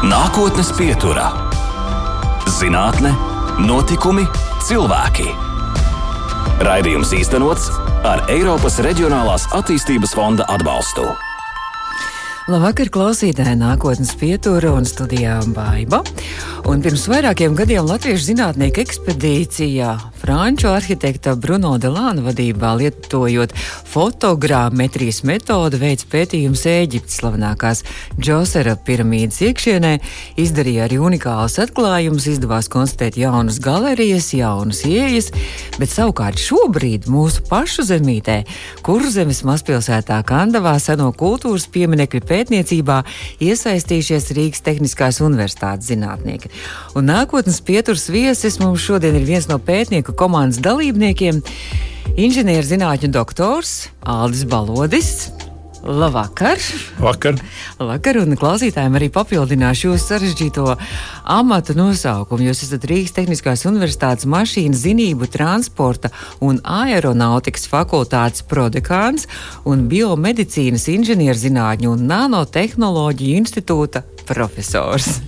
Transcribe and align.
Nākotnes 0.00 0.70
pieturā- 0.72 1.26
zinātne, 2.58 3.10
notikumi, 3.60 4.22
cilvēki. 4.64 5.26
Raidījums 6.64 7.12
īstenots 7.12 7.66
ar 8.08 8.22
Eiropas 8.32 8.78
Reģionālās 8.80 9.44
attīstības 9.52 10.16
fonda 10.16 10.46
atbalstu. 10.48 11.04
Labvakar, 12.48 12.88
klausītāji, 12.88 13.58
nākotnes 13.60 14.14
pietura 14.16 14.72
un 14.72 14.88
studijā 14.88 15.36
Baiba. 15.52 16.00
Un 16.70 16.78
pirms 16.78 17.08
vairākiem 17.10 17.56
gadiem 17.58 17.82
Latviešu 17.82 18.28
zinātnieku 18.28 18.78
ekspedīcijā 18.84 19.90
Franču 20.20 20.68
arhitekta 20.70 21.32
Bruno 21.34 21.72
Delāna 21.82 22.22
vadībā 22.22 22.76
lietojot 22.78 23.50
fotogrammetrijas 23.90 25.18
metodu 25.26 25.80
veids 25.80 26.06
pētījums 26.12 26.62
Ēģiptes 26.70 27.16
slavenākās 27.18 27.82
Džosera 28.20 28.76
piramīdas 28.86 29.40
iekšienē, 29.48 29.90
izdarīja 30.38 30.84
arī 30.86 31.00
unikālus 31.02 31.58
atklājumus, 31.64 32.28
izdevās 32.36 32.70
konstatēt 32.70 33.18
jaunas 33.18 33.58
galerijas, 33.64 34.30
jaunas 34.36 34.84
ieejas, 34.86 35.32
bet 35.80 35.90
savukārt 35.90 36.38
šobrīd 36.38 37.10
mūsu 37.10 37.42
pašu 37.50 37.88
zemītē, 37.90 38.44
Kurzemes 38.86 39.42
mazpilsētā 39.48 40.20
Kandavā 40.28 40.76
seno 40.78 41.10
kultūras 41.18 41.66
pieminekļu 41.74 42.22
pētniecībā 42.30 43.02
iesaistījušies 43.42 44.30
Rīgas 44.38 44.66
Tehniskās 44.70 45.18
universitātes 45.24 45.90
zinātnieki. 45.90 46.54
Un 46.98 47.06
nākotnes 47.06 47.60
pieturs 47.62 48.08
viesis 48.10 48.58
mums 48.62 48.82
šodien 48.82 49.14
ir 49.18 49.26
viens 49.28 49.46
no 49.50 49.58
pētnieku 49.62 50.16
komandas 50.18 50.58
dalībniekiem- 50.64 51.42
inženierzinātņu 52.26 53.12
doktors 53.14 53.88
Aldis 54.02 54.44
Balodis. 54.44 55.30
Labvakar! 55.80 56.60
Vakar. 57.00 57.38
Vakar, 57.78 58.18
un 58.20 58.36
klausītājiem 58.36 58.98
arī 58.98 59.08
papildināšu 59.14 59.88
jūsu 59.88 60.10
sarežģīto 60.10 60.66
amata 61.30 61.74
nosaukumu. 61.78 62.48
Jūs 62.48 62.64
esat 62.66 62.84
Rīgas 62.90 63.14
Tehniskās 63.14 63.62
Universitātes 63.68 64.26
mašīnu 64.30 64.76
zinību, 64.76 65.28
transporta 65.30 66.10
un 66.42 66.58
aeronautikas 66.66 67.68
fakultātes 67.70 68.42
prodekāns 68.50 69.28
un 69.68 69.86
biomedicīnas 69.90 70.88
inženierzinātņu 70.90 71.94
un 71.94 72.08
nanotehnoloģiju 72.10 73.42
institūta 73.44 74.02
profesors. 74.30 75.20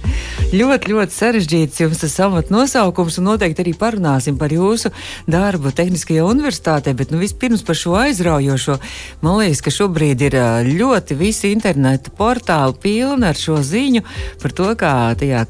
ļoti, 0.52 0.92
ļoti 0.92 1.16
sarežģīts 1.16 1.80
jums 1.82 2.02
tas 2.02 2.14
amata 2.22 2.52
nosaukums, 2.54 3.18
un 3.18 3.30
noteikti 3.30 3.64
arī 3.64 3.74
parunāsim 3.78 4.38
par 4.40 4.52
jūsu 4.54 4.92
darbu 5.30 5.72
Tehniskajā 5.74 6.24
universitātē. 6.28 6.94
Bet 6.98 7.14
nu, 7.14 7.20
vispirms 7.22 7.64
par 7.66 7.78
šo 7.78 7.96
aizraujošo. 8.02 8.78
Man 9.24 9.40
liekas, 9.40 9.62
ka 9.64 9.74
šobrīd 9.74 10.26
ir 10.28 10.38
ļoti 10.68 11.18
visi 11.18 11.52
interneta 11.54 12.12
portāli 12.18 12.78
pilni 12.82 13.28
ar 13.30 13.38
šo 13.38 13.58
ziņu 13.66 14.04
par 14.42 14.56
to, 14.58 14.70
kā 14.78 14.94
tajā 15.18 15.42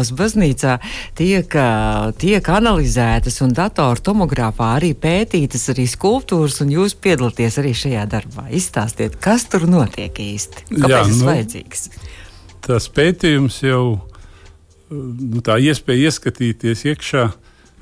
Kandavas 0.00 0.16
baznīcā 0.16 0.78
tiek, 1.18 1.52
tiek 2.16 2.46
analizētas 2.48 3.40
un 3.44 3.52
datoru 3.52 4.00
tomogrāfā 4.00 4.76
arī 4.78 4.94
pētītas 4.96 5.68
arī 5.74 5.84
skulptūras, 5.90 6.62
un 6.64 6.72
jūs 6.72 6.94
piedalāties 6.96 7.58
arī 7.60 7.74
šajā 7.76 8.06
darbā. 8.08 8.46
Izstāstiet, 8.48 9.18
kas 9.20 9.44
tur 9.44 9.68
notiek 9.68 10.16
īsti? 10.16 10.64
Kāpēc 10.70 10.88
Jā, 10.88 11.02
tas 11.04 11.20
nu, 11.20 11.28
vajadzīgs? 11.28 11.84
Tas 12.64 12.88
pētījums 12.88 13.60
jau 13.60 13.84
nu, 14.88 15.44
tā 15.44 15.60
iespēja 15.60 16.08
ieskatīties 16.08 16.86
iekšā 16.88 17.28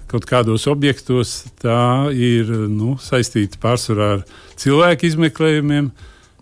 kaut 0.08 0.26
kādos 0.26 0.66
objektos, 0.66 1.44
tā 1.62 2.10
ir 2.10 2.50
nu, 2.72 2.96
saistīta 2.98 3.60
pārsvarā 3.62 4.12
ar 4.16 4.22
cilvēku 4.58 5.06
izmeklējumiem, 5.06 5.92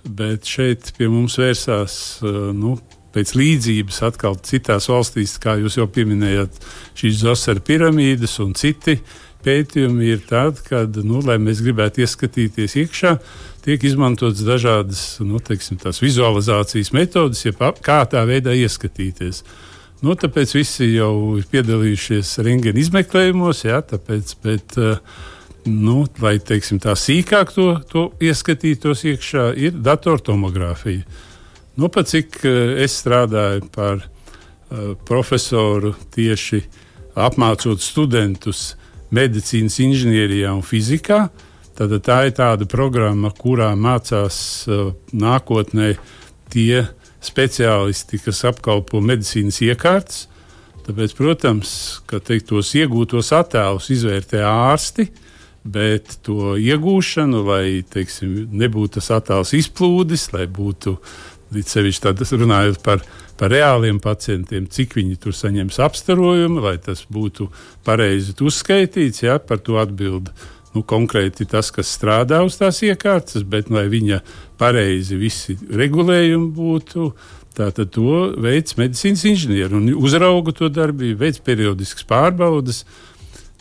bet 0.08 0.48
šeit 0.48 0.94
pie 0.96 1.10
mums 1.10 1.36
vērsās 1.42 2.22
nu, 2.54 2.78
pēc 3.16 3.32
līdzības 3.38 4.02
atkal 4.10 4.36
citās 4.44 4.90
valstīs, 4.92 5.38
kā 5.40 5.56
jūs 5.62 5.80
jau 5.80 5.88
pieminējāt, 5.88 6.60
šīs 7.00 7.22
Zosera 7.24 7.64
piramīdas 7.64 8.36
un 8.44 8.52
citi 8.58 9.00
pētījumi 9.46 10.10
ir 10.10 10.24
tādi, 10.26 10.64
ka, 10.66 10.82
nu, 11.06 11.22
lai 11.24 11.38
mēs 11.42 11.62
gribētu 11.64 12.02
ieskatīties 12.04 12.76
iekšā, 12.82 13.14
tiek 13.66 13.84
izmantotas 13.86 14.42
dažādas 14.46 15.04
nu, 15.22 15.40
teiksim, 15.42 15.78
vizualizācijas 16.02 16.92
metodes, 16.96 17.44
ja 17.46 17.72
kā 17.82 18.02
tā 18.10 18.24
veidā 18.28 18.54
ieskatīties. 18.56 19.42
Nu, 20.04 20.12
tāpēc 20.18 20.52
visi 20.58 20.90
jau 20.92 21.38
ir 21.38 21.46
piedalījušies 21.50 22.34
rengēna 22.44 22.82
izmeklējumos, 22.82 23.64
jā, 23.64 23.80
tāpēc, 23.92 24.34
bet, 24.44 24.76
eh, 24.76 24.98
nu, 25.70 26.02
lai 26.22 26.36
teiksim, 26.38 26.82
tā 26.82 26.92
sīkāk 26.98 27.54
to, 27.54 27.70
to 27.90 28.04
ieskatītos 28.22 29.06
iekšā, 29.08 29.48
ir 29.56 29.78
datortomogrāfija. 29.80 31.06
Nu, 31.76 31.88
pat 31.88 32.08
cik 32.08 32.38
eh, 32.48 32.82
es 32.84 32.94
strādāju 33.02 33.66
par 33.74 34.00
uh, 34.00 34.94
profesoru 35.04 35.92
tieši 36.14 36.62
apmācot 37.16 37.82
studentus 37.84 38.70
medicīnas 39.12 39.76
inženierijā 39.84 40.54
un 40.56 40.64
fizikā, 40.64 41.26
tad 41.76 41.92
tā 42.04 42.22
ir 42.28 42.32
tāda 42.38 42.64
programma, 42.68 43.28
kurā 43.28 43.74
mācās 43.76 44.38
uh, 44.72 44.94
nākotnē 45.12 45.92
tie 46.52 46.86
speciālisti, 47.20 48.22
kas 48.24 48.40
apkalpo 48.48 49.02
medicīnas 49.04 49.60
iekārtas. 49.68 50.24
Tāpēc, 50.86 51.12
protams, 51.18 51.70
ka 52.08 52.22
teikt, 52.24 52.48
tos 52.54 52.72
iegūtos 52.78 53.34
attēlus 53.36 53.90
izvērtē 53.92 54.40
ārsti, 54.48 55.10
bet 55.66 56.20
to 56.24 56.54
iegūšanu, 56.56 57.40
lai 57.48 57.64
teiksim, 57.90 58.46
nebūtu 58.54 59.00
tas 59.00 59.10
attēls 59.18 59.52
izplūdis, 59.58 60.30
lai 60.32 60.46
būtu 60.46 60.94
sevišķi 61.52 62.04
tādā 62.08 62.26
runājot 62.32 62.82
par, 62.84 63.04
par 63.38 63.52
reāliem 63.52 64.00
pacientiem, 64.02 64.66
cik 64.70 64.96
viņi 64.98 65.16
tur 65.22 65.36
saņems 65.36 65.78
apstarojumu, 65.86 66.64
lai 66.64 66.76
tas 66.82 67.04
būtu 67.12 67.48
pareizi 67.86 68.34
uzskaitīts, 68.40 69.22
ja, 69.26 69.38
par 69.38 69.62
to 69.62 69.78
atbildi 69.80 70.34
nu, 70.76 70.84
konkrēti 70.84 71.46
tas, 71.48 71.70
kas 71.72 71.90
strādā 71.96 72.42
uz 72.44 72.58
tās 72.60 72.82
iekārtas, 72.84 73.46
bet 73.48 73.70
lai 73.72 73.86
viņa 73.92 74.20
pareizi 74.60 75.18
visi 75.20 75.56
regulējumi 75.56 76.52
būtu. 76.56 77.10
Tātad 77.56 77.88
to 77.88 78.34
veids 78.44 78.76
medicīnas 78.76 79.22
inženieri 79.30 79.78
un 79.78 79.88
uzrauga 79.96 80.52
to 80.52 80.68
darbību, 80.68 81.16
veids 81.22 81.40
periodiskas 81.40 82.04
pārbaudas. 82.04 82.82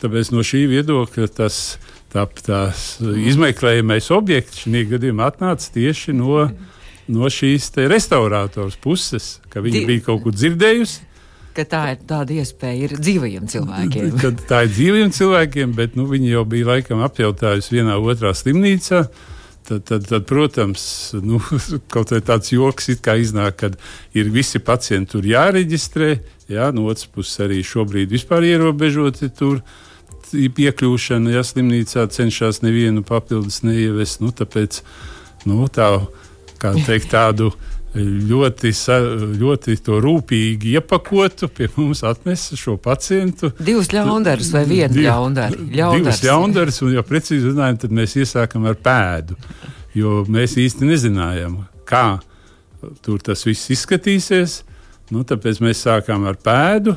Tāpēc 0.02 0.34
no 0.34 0.44
šī 0.44 0.66
viedokļa 0.68 1.30
tas 1.32 1.78
tā, 2.12 2.26
tās 2.44 2.82
izmeklējamais 3.00 4.10
objekts 4.12 4.66
šī 4.66 4.84
gadījumā 4.90 5.30
atnāca 5.32 5.72
tieši 5.78 6.12
no, 6.18 6.42
no 7.12 7.30
šīs 7.32 7.70
restaurātors 7.90 8.78
puses, 8.82 9.36
ka 9.52 9.62
viņi 9.64 9.84
bija 9.88 10.08
kaut 10.08 10.24
ko 10.24 10.34
dzirdējusi 10.34 11.06
ka 11.56 11.64
tā 11.68 11.82
ir 11.94 12.02
tāda 12.08 12.36
iespēja 12.36 12.90
ir 12.90 12.98
dzīvajiem 13.00 13.48
cilvēkiem. 13.48 14.10
Tad 14.24 14.42
tā 14.48 14.62
ir 14.66 14.74
dzīvajiem 14.74 15.14
cilvēkiem, 15.16 15.72
bet 15.78 15.96
nu, 15.98 16.04
viņi 16.10 16.34
jau 16.34 16.44
bija 16.48 16.70
laikam 16.74 17.00
apjautājusi 17.06 17.78
vienā 17.78 17.96
otrā 17.96 18.34
slimnīcā. 18.36 19.06
Tad, 19.66 19.82
tad, 19.82 20.04
tad, 20.06 20.22
protams, 20.28 20.84
nu, 21.26 21.40
kaut 21.92 22.12
kā 22.12 22.20
tāds 22.22 22.52
joks 22.54 22.86
iznāk, 22.92 23.56
ka 23.58 23.72
ir 24.14 24.30
visi 24.30 24.60
pacienti 24.62 25.16
tur 25.16 25.26
jāreģistrē. 25.26 26.12
Jā, 26.52 26.68
no 26.74 26.84
otras 26.86 27.08
puses, 27.10 27.40
arī 27.42 27.64
šobrīd 27.66 28.12
vispār 28.12 28.46
ierobežoti 28.46 29.32
tur 29.34 29.58
piekļūšana. 30.30 31.34
Ja 31.34 31.42
slimnīcā 31.46 32.06
cenšas 32.14 32.62
nevienu 32.62 33.02
papildus 33.06 33.64
neievest, 33.66 34.22
nu, 34.22 34.30
tāpēc 34.30 34.84
nu, 35.50 35.66
tā, 35.66 35.90
teikt, 36.60 37.10
tādu 37.12 37.52
ļoti, 37.96 38.72
ļoti 39.40 39.76
rūpīgi 40.04 40.74
iepakotu, 40.76 41.48
pie 41.48 41.68
mums 41.76 42.02
atnesa 42.06 42.56
šo 42.58 42.76
pacientu. 42.82 43.52
Divus 43.58 43.90
ļaundarus 43.92 44.52
vai 44.52 44.64
vienu 44.68 44.92
div, 44.94 45.06
ļaundaru? 45.06 45.68
Divus 45.70 46.22
ļaundarus, 46.24 46.82
un, 46.84 46.94
ja 46.96 47.04
precīzi 47.06 47.52
runājam, 47.52 47.80
tad 47.84 47.94
mēs 47.96 48.16
iesākam 48.20 48.66
ar 48.68 48.76
pēdu, 48.76 49.36
jo 49.96 50.22
mēs 50.28 50.58
īsti 50.60 50.88
nezinājām, 50.90 51.60
kā 51.88 52.18
tur 53.04 53.22
tas 53.24 53.46
viss 53.46 53.72
izskatīsies. 53.72 54.62
Nu, 55.14 55.22
tāpēc 55.22 55.60
mēs 55.62 55.84
sākām 55.86 56.26
ar 56.26 56.36
pēdu, 56.42 56.96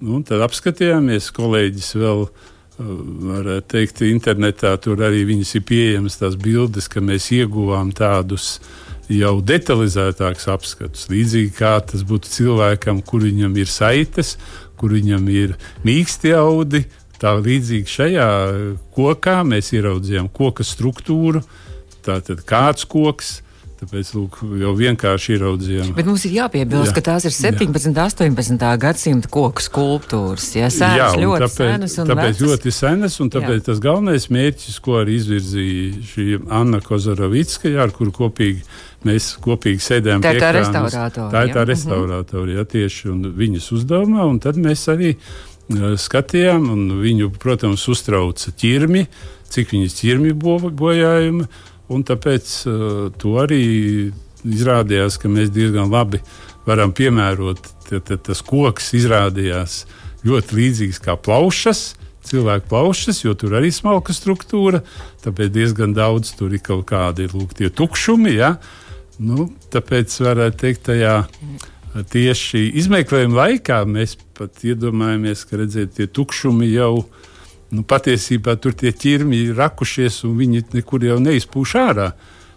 nu, 0.00 0.22
tad 0.26 0.42
apskatījāmies, 0.46 1.30
kolēģis 1.36 1.94
vēl. 2.00 2.26
Varētu 2.74 3.68
teikt, 3.70 4.00
internetā 4.02 4.72
tur 4.82 4.98
arī 5.06 5.20
ir 5.22 5.60
pieejamas 5.62 6.16
tās 6.18 6.34
bildes, 6.34 6.88
ka 6.90 6.98
mēs 6.98 7.28
ieguvām 7.30 7.92
tādus 7.94 8.56
uh, 8.56 8.83
jau 9.12 9.38
detalizētāks 9.44 10.48
apskats. 10.52 11.08
Līdzīgi 11.12 11.52
kā 11.58 11.76
tas 11.84 12.04
būtu 12.06 12.30
cilvēkam, 12.32 13.02
kur 13.04 13.24
viņam 13.26 13.56
ir 13.60 13.70
saites, 13.70 14.34
kur 14.80 14.94
viņam 14.96 15.28
ir 15.32 15.56
mīksti 15.86 16.34
audi. 16.38 16.84
Tā 17.20 17.36
līdzīgi 17.38 17.88
šajā 17.88 18.28
kokā 18.96 19.38
mēs 19.46 19.72
ieraudzījām 19.76 20.28
koka 20.34 20.66
struktūru. 20.66 21.44
Tātad 22.04 22.42
kāds 22.44 22.84
koks, 22.88 23.38
Tāpēc 23.84 24.10
lūk, 24.16 24.38
jau 24.56 24.70
vienkārši 24.78 25.34
ieraudzījām. 25.34 25.88
Bet 25.98 26.06
mums 26.08 26.22
ir 26.24 26.38
jāpiebilst, 26.38 26.88
jā. 26.88 26.94
ka 26.96 27.02
tās 27.10 27.26
ir 27.28 27.34
17. 27.36 27.90
un 27.92 27.98
18. 28.00 28.62
gadsimta 28.80 29.28
koku 29.28 29.60
skulptūras. 29.60 30.46
Jā, 30.56 30.70
sēnas, 30.72 31.18
jā 31.18 31.20
ļoti 31.20 31.42
tāpēc, 31.42 31.58
senas 31.58 31.96
un 32.00 32.08
tāpēc 32.08 32.30
vecas. 32.30 32.44
ļoti 32.48 32.72
senas, 32.72 33.16
un 33.20 33.32
tāpēc 33.34 33.58
jā. 33.58 33.64
tas 33.66 33.82
galvenais 33.84 34.26
mērķis, 34.32 34.78
ko 34.86 34.96
arī 35.02 35.18
izvirzīja 35.18 36.06
šī 36.14 36.26
Anna 36.60 36.80
Kozarovicka, 36.86 37.74
jā, 37.74 37.82
ar 37.84 37.92
kuru 37.92 38.14
kopīgi 38.16 38.64
mēs 39.04 39.34
kopīgi 39.44 39.84
sēdējām 39.84 40.24
tā 40.24 40.32
pie 40.32 40.40
tā 40.40 40.48
ekrānas. 40.54 40.70
restaurātori. 40.70 41.28
Tā 41.34 41.44
ir 41.44 41.52
tā 41.52 41.60
jā. 41.60 41.66
Mhm. 41.66 41.72
restaurātori, 41.74 42.56
jā, 42.56 42.66
tieši 42.78 43.12
un 43.12 43.20
viņas 43.42 43.68
uzdevumā, 43.76 44.24
un 44.32 44.40
tad 44.48 44.62
mēs 44.64 44.86
arī 44.94 45.12
uh, 45.12 45.92
skatījām, 46.00 46.70
un 46.72 46.88
viņu, 47.04 47.34
protams, 47.36 47.84
uztrauca 47.92 48.56
ķirmi, 48.64 49.04
cik 49.52 49.76
viņas 49.76 50.00
ķirmi 50.00 50.32
bo, 50.40 50.56
bojājumi, 50.72 51.52
un 51.92 52.04
tāpēc 52.06 52.54
uh, 52.68 53.10
to 53.20 53.34
arī 53.42 53.64
izrādījās, 54.44 55.18
ka 55.20 55.30
mēs 55.32 55.52
diezgan 55.54 55.92
labi 55.92 56.20
varam 56.66 56.92
piemērot. 56.96 57.60
Tad, 57.88 58.06
tad 58.08 58.24
tas 58.28 58.40
koks 58.44 58.94
izrādījās 58.96 59.82
ļoti 60.24 60.58
līdzīgs 60.60 61.02
kā 61.04 61.18
plaušas. 61.20 61.92
Cilvēku 62.24 62.70
plaušas, 62.70 63.18
jo 63.20 63.34
tur 63.36 63.58
arī 63.58 63.68
ir 63.68 63.76
smalka 63.76 64.14
struktūra, 64.16 64.80
tāpēc 65.20 65.50
diezgan 65.52 65.92
daudz 65.92 66.30
tur 66.38 66.54
ir 66.56 66.62
kaut 66.64 66.86
kādi 66.88 67.28
lūk, 67.28 67.52
tukšumi. 67.76 68.32
Ja? 68.38 68.54
Nu, 69.20 69.50
tāpēc 69.74 70.14
varētu 70.24 70.60
teikt, 70.62 70.86
tajā 70.88 71.18
tieši 72.10 72.64
izmeklējuma 72.80 73.36
laikā 73.42 73.82
mēs 73.86 74.16
pat 74.34 74.64
iedomājamies, 74.66 75.44
ka 75.46 75.60
redziet, 75.60 75.92
tie 75.98 76.08
tukšumi 76.08 76.72
jau 76.72 77.04
nu, 77.74 77.84
patiesībā 77.88 78.56
tur 78.62 78.76
tie 78.78 78.92
ķirmi 78.94 79.44
ir 79.48 79.58
rakušies 79.58 80.22
un 80.28 80.38
viņi 80.38 80.64
nekur 80.74 81.04
jau 81.06 81.18
neizpūš 81.22 81.76
ārā. 81.82 82.12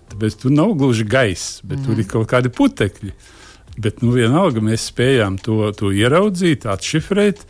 Tāpēc 0.07 0.37
tur 0.43 0.53
nav 0.55 0.71
gluži 0.79 1.03
gaiss, 1.07 1.59
bet 1.67 1.81
mm. 1.81 1.85
tur 1.87 1.99
ir 1.99 2.07
kaut 2.07 2.29
kādi 2.31 2.51
putekļi. 2.53 3.13
Bet 3.77 4.01
nu, 4.01 4.13
vienalga 4.15 4.63
mēs 4.63 4.87
spējām 4.89 5.37
to, 5.43 5.59
to 5.77 5.91
ieraudzīt, 5.93 6.65
atšifrēt. 6.69 7.43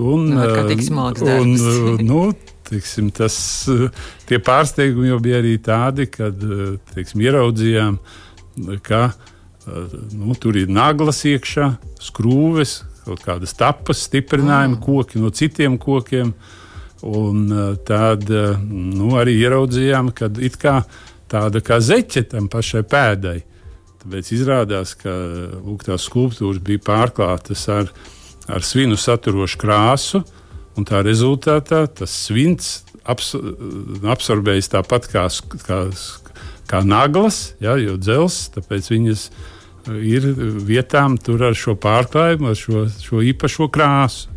Un, 0.00 0.30
Nu, 0.32 0.40
uh, 0.42 0.72
smags 0.82 1.22
un, 1.22 1.52
uh, 1.54 2.00
nu, 2.02 2.22
teiksim, 2.66 3.12
tas, 3.14 3.36
uh, 3.70 3.90
tie 4.26 4.40
pārsteigumi 4.42 5.12
jau 5.12 5.20
bija 5.22 5.38
arī 5.42 5.54
tādi, 5.62 6.08
kad 6.10 6.40
uh, 6.42 6.74
teiksim, 6.94 7.22
ieraudzījām, 7.22 8.00
ka 8.86 9.04
uh, 9.12 9.94
nu, 10.16 10.34
tur 10.40 10.58
ir 10.58 10.72
naglas 10.72 11.22
iekšā, 11.28 11.68
skrūves, 12.02 12.80
kaut 13.04 13.22
kādas 13.24 13.54
tapas, 13.58 14.02
stiprinājumi, 14.08 14.78
mm. 14.78 14.82
koki 14.84 15.22
no 15.22 15.30
citiem 15.34 15.78
kokiem. 15.80 16.34
Un 17.04 17.48
uh, 17.52 17.74
tad 17.84 18.28
uh, 18.32 18.54
nu, 18.64 19.10
arī 19.20 19.36
ieraudzījām, 19.42 20.12
ka 20.16 20.30
it 20.40 20.56
kā 20.60 20.78
tāda 21.30 21.60
kā 21.64 21.80
zeķe 21.82 22.24
tam 22.32 22.48
pašai 22.52 22.84
pēdai. 22.88 23.38
Tāpēc 24.04 24.30
izrādās, 24.36 24.94
ka 25.00 25.12
lūk, 25.64 25.86
tās 25.86 26.04
skulptūras 26.08 26.60
bija 26.64 26.82
pārklātas 26.84 27.64
ar, 27.72 27.88
ar 28.52 28.64
svinu 28.64 28.98
saturošu 29.00 29.60
krāsu, 29.60 30.20
un 30.76 30.88
tā 30.88 31.00
rezultātā 31.06 31.84
tas 31.88 32.12
svins 32.26 32.82
abs, 33.04 33.32
absorbējas 34.12 34.72
tāpat 34.74 35.08
kā, 35.12 35.24
kā, 35.64 35.80
kā 36.68 36.82
naglas, 36.84 37.54
ja, 37.64 37.78
jo 37.80 37.96
dzels, 38.00 38.48
tāpēc 38.54 38.90
viņas 38.92 39.24
ir 40.04 40.28
vietām 40.68 41.16
tur 41.20 41.44
ar 41.48 41.56
šo 41.56 41.76
pārklājumu, 41.80 42.52
ar 42.52 42.60
šo, 42.60 42.86
šo 43.00 43.24
īpašo 43.32 43.68
krāsu. 43.72 44.33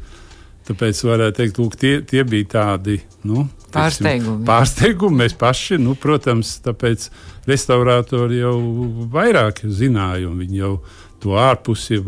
Tāpēc 0.68 1.00
varētu 1.08 1.38
teikt, 1.38 1.60
lūk, 1.62 1.76
tie, 1.80 1.94
tie 2.04 2.26
bija 2.28 2.50
tādi 2.58 3.00
nu, 3.28 3.46
Pārsteigumi. 3.72 4.46
pārsteigumi. 4.48 5.22
Mēs 5.24 5.36
paši, 5.40 5.78
nu, 5.80 5.96
protams, 6.00 6.58
tāpēc 6.66 7.10
restaurātori 7.48 8.42
jau 8.42 8.56
vairāk 9.14 9.62
zināja, 9.64 10.28
un 10.30 10.40
viņi 10.44 10.62
jau 10.62 10.74
to 11.24 11.36
ārpusi 11.40 12.00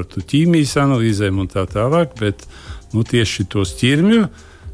ar 0.00 0.06
to 0.10 0.24
ķīmijas 0.24 0.76
analīzēm 0.82 1.40
un 1.44 1.50
tā 1.50 1.64
tālāk. 1.70 2.16
Bet 2.20 2.44
nu, 2.94 3.04
tieši 3.06 3.46
tos 3.52 3.74
ķirmju 3.80 4.28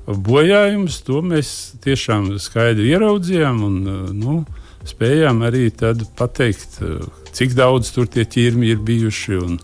bojājumus, 0.06 1.00
to 1.06 1.22
mēs 1.24 1.50
tiešām 1.84 2.34
skaidri 2.42 2.90
ieraudzījām 2.92 3.62
un 3.64 3.80
nu, 4.18 4.38
spējām 4.84 5.40
arī 5.46 5.68
tad 5.72 6.02
pateikt, 6.18 6.78
cik 7.34 7.56
daudz 7.56 7.90
tur 7.94 8.10
tie 8.10 8.26
ķirmi 8.28 8.68
ir 8.74 8.82
bijuši 8.84 9.38
un, 9.40 9.58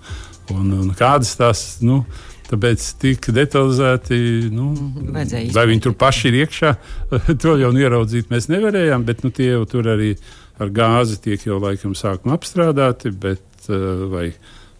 un, 0.54 0.72
un 0.80 0.92
kādas 0.96 1.34
tās. 1.38 1.64
Nu, 1.84 2.04
Tāpēc 2.50 2.84
tik 2.98 3.28
detalizēti, 3.34 4.16
nu, 4.50 4.72
Mhm, 4.74 5.52
vai 5.54 5.66
viņi 5.70 5.84
tur 5.86 5.94
paši 5.98 6.30
ir 6.32 6.40
iekšā, 6.44 6.72
to 7.42 7.54
jau 7.60 7.70
nu 7.74 7.82
ieraudzīt 7.84 8.32
mēs 8.32 8.48
nevarējām. 8.50 9.04
Bet 9.06 9.22
nu, 9.22 9.30
tie 9.34 9.52
jau 9.52 9.62
tur 9.70 9.86
arī 9.92 10.16
ar 10.60 10.72
gāzi 10.74 11.20
tiek 11.22 11.46
jau 11.46 11.60
laikam 11.62 11.94
sākumā 11.94 12.34
apstrādāti, 12.36 13.14
bet, 13.14 13.46
uh, 13.68 14.06
vai 14.10 14.26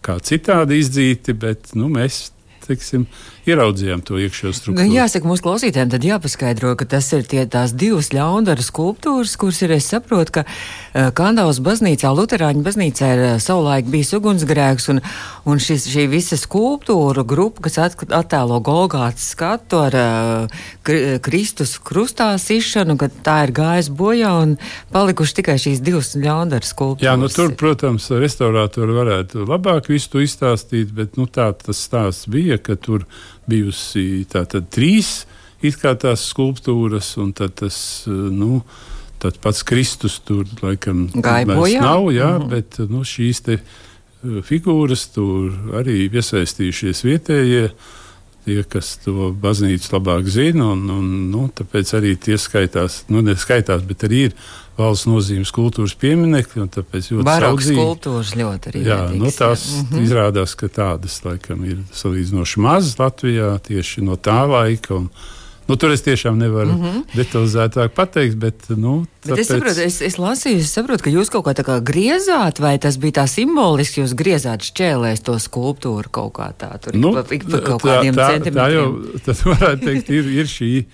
kā 0.03 0.17
citādi 0.19 0.81
izdzīti. 0.83 1.37
Bet 1.39 1.71
nu, 1.79 1.87
mēs 1.93 2.29
teiksim, 2.67 3.07
ieraudzījām 3.49 4.03
to 4.05 4.19
iekšējo 4.21 4.53
struktūru. 4.53 4.85
jāsaka, 4.93 5.27
mūsu 5.29 5.45
klausītājiem 5.45 5.91
tad 5.93 6.05
jāpaskaidro, 6.05 6.73
ka 6.77 6.87
tas 6.93 7.07
ir 7.15 7.25
tie 7.29 7.45
tās 7.49 7.73
divas 7.77 8.11
ļaundaru 8.13 8.65
skulptūras, 8.65 9.33
kuras 9.41 9.61
ir, 9.65 9.73
es 9.77 9.89
saprotu, 9.89 10.35
ka 10.39 10.43
uh, 10.45 11.09
Kandavas 11.17 11.61
baznīcā, 11.63 12.11
Luterāņu 12.17 12.63
baznīcā 12.65 13.11
ir 13.15 13.23
uh, 13.25 13.33
savulaik 13.41 13.89
bijis 13.91 14.13
ugunsgrēks, 14.17 14.89
un, 14.93 15.01
un 15.49 15.61
šis, 15.63 15.87
šī 15.91 16.05
visa 16.11 16.37
skulptūra 16.39 17.25
grupa, 17.27 17.65
kas 17.67 17.79
at, 17.81 17.97
attēlo 18.21 18.61
Golgātas 18.65 19.31
skatu 19.33 19.81
ar 19.87 19.97
uh, 19.97 20.61
kri, 20.85 21.17
Kristus 21.23 21.77
krustā 21.81 22.31
sišanu, 22.41 22.97
ka 23.01 23.09
tā 23.25 23.37
ir 23.47 23.55
gājis 23.57 23.91
bojā 23.93 24.35
un 24.43 24.55
palikuši 24.93 25.39
tikai 25.41 25.57
šīs 25.61 25.81
divas 25.83 26.13
ļaundaru 26.15 26.67
skulptūras. 26.67 27.07
Jā, 27.09 27.17
nu, 27.19 27.31
tur, 27.31 27.55
protams, 27.57 28.09
restaurātori 28.21 28.95
varētu 28.95 29.45
labāk 29.49 29.91
visu 29.91 30.15
to 30.15 30.23
izstāstīt, 30.23 30.93
bet 30.95 31.17
nu, 31.19 31.27
tā 31.31 31.51
tas 31.57 31.81
stāsts 31.81 32.29
bija, 32.31 32.59
ka 32.61 32.77
tur 32.79 33.05
bijusi 33.51 34.23
tātad 34.31 34.71
trīs 34.71 35.21
it 35.61 35.77
kā 35.81 35.93
tās 35.99 36.25
skulptūras, 36.31 37.13
un 37.21 37.31
tad 37.37 37.55
tas, 37.61 37.77
eh, 38.07 38.11
nu, 38.11 38.61
tad 39.21 39.37
pats 39.43 39.63
Kristus 39.67 40.19
tur 40.25 40.47
laikam 40.63 41.07
Gāja 41.13 41.45
vairs 41.45 41.59
bojā? 41.59 41.81
nav, 41.81 42.11
jā, 42.11 42.31
mm 42.37 42.41
-hmm. 42.41 42.49
bet 42.49 42.79
nu, 42.89 43.03
šīs 43.05 43.43
te 43.45 43.53
eh, 43.53 43.61
figūras 44.23 45.07
tur 45.13 45.51
arī 45.77 46.09
iesaistījušies 46.09 47.03
vietējie. 47.05 47.71
Tie, 48.45 48.63
kas 48.65 48.95
to 49.03 49.29
baznīcu 49.37 49.91
labāk 49.93 50.25
zina, 50.33 50.71
un, 50.73 50.87
un 50.89 51.09
nu, 51.29 51.43
tāpēc 51.53 51.91
arī 51.99 52.15
tie 52.17 52.39
skaitās, 52.41 53.03
nu, 53.13 53.21
neskaitās, 53.21 53.83
bet 53.85 54.07
arī 54.07 54.23
ir 54.29 54.33
valsts 54.79 55.05
nozīmes 55.05 55.51
kultūras 55.53 55.93
pieminekļi. 56.01 56.63
un 56.63 56.71
Tāpēc 56.73 57.11
ļoti 57.11 57.27
Baroks 57.27 57.67
saudzīgi- 57.67 57.77
skulptūras 57.77 58.31
ļoti 58.39 58.71
arī. 58.71 58.81
Jā, 58.87 58.97
vērtīgas, 59.03 59.19
nu, 59.21 59.31
tās 59.37 59.65
jā. 59.67 59.75
mm 59.75 59.85
-hmm. 59.91 60.07
izrādās, 60.07 60.55
ka 60.57 60.67
tādas 60.67 61.19
laikam 61.25 61.65
ir 61.65 61.77
salīdzinoši 61.93 62.59
mazas 62.65 62.97
Latvijā 62.97 63.51
tieši 63.67 64.01
no 64.01 64.17
tā 64.17 64.41
laika. 64.49 64.95
Un, 64.95 65.09
nu, 65.67 65.75
tur 65.75 65.91
es 65.91 66.01
tiešām 66.03 66.37
nevaru 66.37 66.73
mm 66.73 66.83
-hmm. 66.83 67.03
detalizētāk 67.15 67.93
pateikt, 67.95 68.35
bet. 68.35 68.69
Nu, 68.69 69.05
Bet 69.25 69.37
es 69.37 69.47
saprotu, 69.47 69.81
es, 69.81 70.01
es 70.01 70.17
lasīju, 70.17 70.59
es 70.59 70.73
saprotu, 70.73 71.03
ka 71.03 71.09
jūs 71.09 71.29
kaut 71.29 71.45
kā 71.45 71.53
tā 71.53 71.63
kā 71.63 71.77
griezāt, 71.83 72.59
vai 72.59 72.79
tas 72.79 72.97
bija 72.97 73.21
tā 73.21 73.27
simboliski, 73.27 74.01
jūs 74.01 74.15
griezāt 74.17 74.65
šķēlēs 74.65 75.21
to 75.23 75.37
skulptūru 75.39 76.09
kaut 76.11 76.33
kā 76.33 76.51
tā, 76.57 76.73
tur 76.81 76.95
nu, 76.95 77.13
ik 77.19 77.31
ik 77.31 77.45
pa 77.51 77.59
kaut 77.59 77.83
tā, 77.83 77.87
kādiem 77.87 78.13
tā, 78.15 78.27
tā 78.27 78.31
centimetriem. 78.33 78.73
jau 78.73 79.19
tad 79.25 79.37
varētu 79.45 79.85
teikt, 79.85 80.09
ir, 80.09 80.25
ir 80.25 80.45
šī 80.45 80.85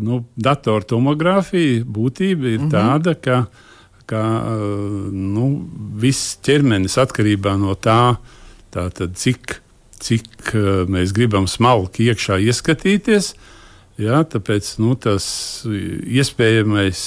nu, 0.00 0.22
datortomogrāfija. 0.38 1.84
Būtība 1.84 2.46
ir 2.46 2.60
mm 2.60 2.68
-hmm. 2.68 2.72
tāda, 2.72 3.14
ka, 3.14 3.46
ka 4.06 4.22
uh, 4.42 5.12
nu, 5.12 5.68
viss 5.94 6.38
ķermenis 6.42 6.98
atkarībā 6.98 7.56
no 7.58 7.74
tā, 7.74 8.16
tātad, 8.74 9.14
cik, 9.14 9.60
cik 10.00 10.54
uh, 10.54 10.88
mēs 10.88 11.12
gribam 11.12 11.46
smalki 11.46 12.10
iekšā 12.10 12.38
ieskatīties. 12.38 13.34
Jā, 13.98 14.20
tāpēc 14.30 14.76
nu, 14.78 14.92
tas 14.94 15.24
iespējamais 15.66 17.00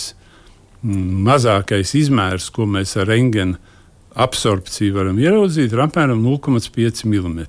mm, 0.84 1.22
mazākais 1.28 1.94
izmērs, 1.96 2.50
ko 2.52 2.68
mēs 2.68 2.98
ar 3.00 3.08
rengēnu 3.08 3.56
absorpciju 4.20 4.98
varam 4.98 5.20
ieraudzīt, 5.22 5.72
ir 5.72 5.84
apmēram 5.86 6.20
0,5 6.26 7.06
mm. 7.08 7.46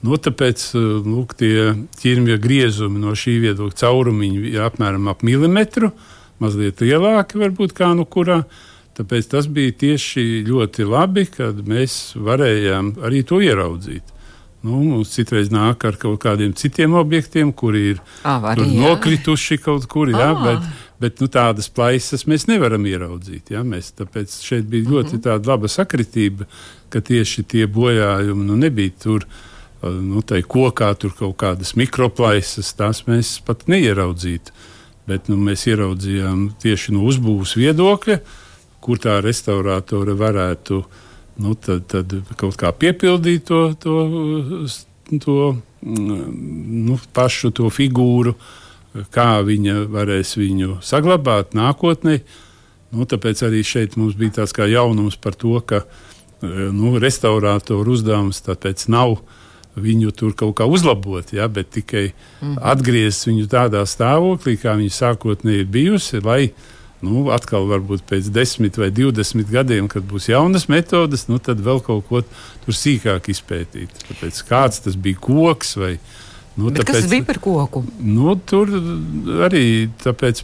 Nu, 0.00 0.16
tāpēc 0.16 0.64
uh, 0.74 0.82
lūk, 1.04 1.36
tie 1.38 1.74
ķirmja 2.00 2.40
griezumi 2.40 3.02
no 3.02 3.12
šī 3.14 3.36
viedokļa 3.44 3.82
caurumiņi 3.82 4.54
ir 4.54 4.64
apmēram 4.64 5.10
ap 5.12 5.22
milimetru, 5.26 5.92
mazliet 6.40 6.80
lielāki 6.80 7.38
varbūt 7.38 7.76
kā 7.76 7.92
nu 7.94 8.06
kurā. 8.08 8.42
Tāpēc 8.96 9.28
tas 9.30 9.46
bija 9.46 9.76
tieši 9.84 10.42
ļoti 10.48 10.88
labi, 10.88 11.26
kad 11.30 11.60
mēs 11.68 12.16
varējām 12.18 12.96
arī 13.06 13.22
to 13.28 13.38
ieraudzīt. 13.44 14.16
Nu, 14.62 14.76
mums 14.84 15.08
citreiz 15.14 15.48
nāk 15.48 15.86
ar 15.88 15.96
kaut 15.96 16.18
kādiem 16.20 16.50
citiem 16.52 16.92
objektiem, 17.00 17.48
kuri 17.56 17.80
ir 17.94 18.00
jā. 18.68 18.80
nokrituši 18.82 19.56
kaut 19.64 19.86
kur, 19.88 20.10
jā, 20.12 20.26
Ā. 20.34 20.42
bet, 20.44 20.66
bet 21.00 21.20
nu, 21.22 21.28
tādas 21.32 21.70
plaisas 21.72 22.26
mēs 22.28 22.44
nevaram 22.50 22.84
ieraudzīt. 22.84 23.54
Jā, 23.54 23.62
mēs, 23.64 23.88
tāpēc 23.96 24.34
šeit 24.44 24.68
bija 24.68 24.84
ļoti 24.90 25.16
Mhm. 25.16 25.22
tāda 25.24 25.46
laba 25.54 25.66
sakritība, 25.72 26.44
ka 26.90 27.00
tieši 27.00 27.46
tie 27.48 27.66
bojājumi 27.66 28.44
nu, 28.44 28.56
nebija 28.56 28.90
tur. 29.00 29.24
Nu, 29.82 30.20
tai 30.20 30.42
kokā 30.42 30.92
tur 30.98 31.14
kaut 31.16 31.38
kādas 31.40 31.72
mikroplaisas, 31.74 32.74
tās 32.76 33.06
mēs 33.08 33.40
pat 33.42 33.64
neieraudzītu. 33.66 34.52
Bet 35.08 35.28
nu, 35.32 35.36
mēs 35.40 35.64
ieraudzījām 35.72 36.50
tieši 36.60 36.92
no 36.92 37.06
uzbūves 37.08 37.54
viedokļa, 37.56 38.18
kur 38.84 38.98
tā 39.00 39.22
restaurātore 39.24 40.12
varētu 40.20 40.84
nu, 41.40 41.54
tad, 41.56 41.86
tad 41.90 42.14
kaut 42.40 42.58
kā 42.60 42.72
piepildīt 42.76 43.48
to, 43.48 43.60
to, 43.80 43.96
to 45.24 45.36
nu, 45.80 46.98
pašu 47.16 47.50
to 47.56 47.70
figūru, 47.72 48.34
kā 49.14 49.40
viņa 49.46 49.84
varēs 49.90 50.36
viņu 50.38 50.78
saglabāt 50.84 51.54
nākotnē. 51.56 52.20
Nu, 52.90 53.06
tāpēc 53.06 53.44
arī 53.46 53.62
šeit 53.66 53.96
mums 53.96 54.16
bija 54.18 54.40
tāds 54.40 54.54
jaunums 54.66 55.16
par 55.16 55.36
to, 55.38 55.54
ka 55.62 55.84
nu, 56.42 56.96
restaurātoru 56.98 57.94
uzdevums 57.94 58.42
nav 58.88 59.20
viņu 59.80 60.10
tur 60.10 60.34
kaut 60.34 60.56
kā 60.58 60.66
uzlabot, 60.66 61.32
ja, 61.32 61.46
bet 61.48 61.70
tikai 61.70 62.10
mm 62.10 62.48
-hmm. 62.48 62.58
atgriezt 62.62 63.26
viņu 63.26 63.46
tādā 63.46 63.86
stāvoklī, 63.86 64.58
kā 64.58 64.74
viņa 64.76 64.90
sākotnēji 64.90 65.60
ir 65.60 65.66
bijusi, 65.66 66.20
lai 66.20 66.50
nu, 67.04 67.26
atkal 67.34 67.68
varbūt 67.70 68.04
pēc 68.08 68.30
10 68.34 68.80
vai 68.80 68.90
20 68.94 69.52
gadiem, 69.52 69.88
kad 69.88 70.04
būs 70.06 70.30
jaunas 70.30 70.68
metodes, 70.72 71.26
nu, 71.30 71.38
tad 71.42 71.62
vēl 71.64 71.80
kaut 71.84 72.08
ko 72.08 72.24
tur 72.64 72.76
sīkāk 72.76 73.30
izpētīt. 73.32 74.02
Tāpēc 74.08 74.42
kāds 74.48 74.84
tas 74.84 74.98
bija 75.00 75.20
koks 75.28 75.78
vai 75.80 75.94
Nu, 76.58 76.66
Bet 76.68 76.82
tāpēc, 76.82 76.96
kas 76.98 77.08
bija 77.08 77.24
par 77.24 77.38
koku? 77.40 77.80
Nu, 78.02 78.34
tur 78.34 78.68
arī 79.46 79.88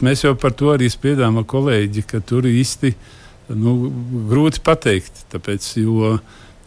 mēs 0.07 0.23
jau 0.23 0.33
par 0.39 0.55
to 0.57 0.71
arī 0.73 0.87
spriedām 0.89 1.35
ar 1.37 1.45
kolēģi, 1.45 2.03
ka 2.07 2.21
tur 2.25 2.47
īsti 2.47 2.93
nu, 3.53 3.75
grūti 4.31 4.63
pateikt. 4.65 5.25
Tāpēc, 5.33 5.67
jo, 5.83 6.15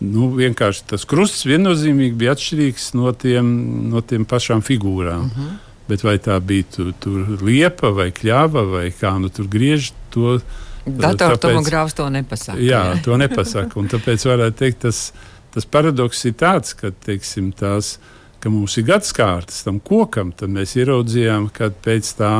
nu, 0.04 0.28
vienkārši 0.36 0.84
tas 0.92 1.08
krusts 1.08 1.48
viennozīmīgi 1.48 2.20
bija 2.20 2.36
atšķirīgs 2.36 2.92
no 3.00 3.14
tiem, 3.16 3.50
no 3.90 4.04
tiem 4.04 4.28
pašām 4.28 4.62
figūrām. 4.66 5.26
Uh 5.26 5.32
mhm. 5.32 5.48
-huh. 5.48 5.66
Bet 5.90 6.04
vai 6.06 6.16
tā 6.22 6.36
bija 6.38 6.68
tur, 6.70 6.92
tur 7.02 7.40
liepa 7.42 7.90
vai 7.94 8.10
kļava 8.14 8.62
vai 8.76 8.86
kā 8.94 9.16
nu 9.18 9.30
tur 9.34 9.48
griež 9.50 9.90
to? 10.14 10.38
Datortomogrāfs 10.86 11.96
to 11.98 12.06
nepasaka. 12.12 12.58
Jā, 12.62 12.84
jā, 12.92 13.02
to 13.04 13.18
nepasaka. 13.20 13.74
Un 13.80 13.90
tāpēc 13.90 14.24
varētu 14.28 14.58
teikt, 14.62 14.80
tas, 14.86 15.02
tas 15.54 15.66
paradoks 15.66 16.22
ir 16.30 16.36
tāds, 16.40 16.72
ka 16.78 16.92
teiksim, 17.04 17.50
tās, 17.56 17.98
ka 18.40 18.52
mums 18.52 18.78
ir 18.80 18.86
gadsimts 18.88 19.64
tam 19.66 19.80
kokam, 19.84 20.32
tad 20.32 20.52
mēs 20.54 20.76
ieraudzījām, 20.78 21.50
ka 21.54 21.72
pēc, 21.84 22.14
tā, 22.20 22.32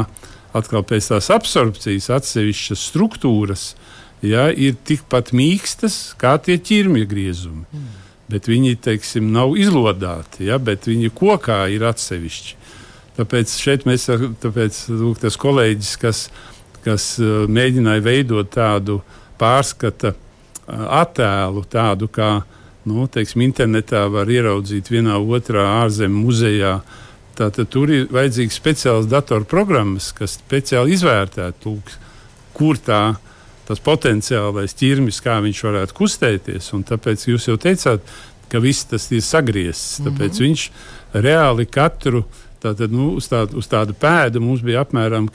pēc 0.54 1.11
tās 1.12 1.30
absorpcijas 1.35 2.09
atsevišķas 2.16 2.87
struktūras 2.92 3.66
ja, 4.25 4.49
ir 4.52 4.78
tikpat 4.87 5.35
mīkstas 5.37 6.14
kā 6.21 6.37
tie 6.42 6.59
ķirmja 6.61 7.09
griezumi. 7.11 7.66
Mm. 7.66 7.90
Bet 8.30 8.47
viņi 8.47 8.76
teiksim, 8.78 9.33
nav 9.35 9.57
izlodāti, 9.59 10.47
ja, 10.47 10.61
bet 10.62 10.87
viņi 10.87 11.11
kokā 11.19 11.64
ir 11.75 11.83
atsevišķi. 11.88 12.59
Tāpēc 13.20 13.52
šeit 13.60 13.86
mēs 13.88 14.08
tāpēc, 14.42 14.80
lūk, 14.96 15.20
tas 15.20 15.36
kolēģis, 15.40 15.92
kas, 16.00 16.24
kas 16.84 17.12
uh, 17.20 17.44
mēģināja 17.50 18.04
veidot 18.06 18.50
tādu 18.54 19.00
pārskata 19.40 20.14
uh, 20.14 20.84
attēlu, 21.02 21.64
tādu 21.68 22.08
kā 22.12 22.32
nu, 22.88 23.06
teiksim, 23.12 23.44
internetā 23.44 24.06
var 24.12 24.30
ieraudzīt 24.32 24.88
vienā 24.90 25.20
otrā 25.20 25.66
ārzemju 25.82 26.26
muzejā. 26.26 26.78
Tātad 27.36 27.68
tur 27.72 27.92
ir 27.92 28.08
vajadzīgs 28.12 28.56
speciāls 28.58 29.08
datorprogrammas, 29.08 30.10
kas 30.16 30.38
speciāli 30.40 30.96
izvērtētu, 30.96 31.76
kur 32.56 32.80
tā 32.80 33.02
ir 33.12 33.26
tas 33.70 33.78
potenciālais 33.86 34.74
ķirmis, 34.74 35.20
kā 35.22 35.36
viņš 35.44 35.62
varētu 35.68 35.94
kustēties. 35.94 36.72
Tāpēc 36.88 37.28
jūs 37.28 37.46
jau 37.46 37.54
teicāt, 37.60 38.02
ka 38.50 38.58
viss 38.62 38.88
tas 38.90 39.06
ir 39.14 39.22
sagriezts. 39.22 40.00
Tāpēc 40.02 40.32
mm 40.32 40.38
-hmm. 40.38 40.46
viņš 40.46 40.64
reāli 41.26 41.66
katru 41.70 42.24
tātad, 42.62 42.92
nu, 42.92 43.14
uz, 43.18 43.28
tādu, 43.30 43.58
uz 43.60 43.68
tādu 43.70 43.96
pēdu 43.96 44.42
mums 44.44 44.62
bija 44.64 44.84
apmēram 44.84 45.28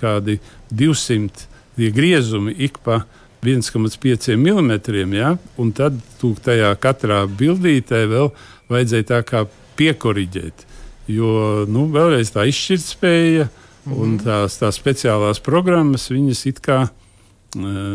200 0.71 1.91
griezumi 1.95 2.55
ik 2.67 2.79
pa 2.83 3.03
1,5 3.45 4.37
mm. 4.37 5.13
Ja? 5.13 5.35
Un 5.61 5.71
tad 5.75 5.97
tajā 6.45 6.71
katrā 6.81 7.25
bildītē 7.29 8.05
vēl 8.09 8.31
vajadzēja 8.71 9.09
tā 9.11 9.21
kā 9.27 9.45
piekoriģēt. 9.77 10.65
Jo 11.11 11.65
nu, 11.69 11.85
vēlreiz 11.93 12.31
tā 12.33 12.47
izšķirtspēja 12.49 13.45
mm 13.45 13.49
-hmm. 13.51 14.01
un 14.01 14.15
mhm. 14.15 14.23
tās, 14.25 14.57
tās 14.57 14.79
speciālās 14.79 15.39
programmas, 15.39 16.09
viņas 16.11 16.45
it 16.49 16.61
kā 16.61 16.87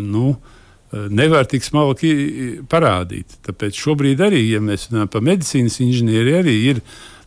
nu, 0.01 0.37
nevar 0.93 1.47
tik 1.47 1.65
smalki 1.65 2.61
parādīt. 2.69 3.39
Tāpēc 3.47 3.79
šobrīd 3.79 4.21
arī, 4.21 4.43
ja 4.51 4.61
mēs 4.61 4.89
runājam 4.91 5.09
par 5.09 5.23
medicīnas 5.23 5.81
inženieri, 5.81 6.35
arī 6.35 6.57
ir 6.71 6.83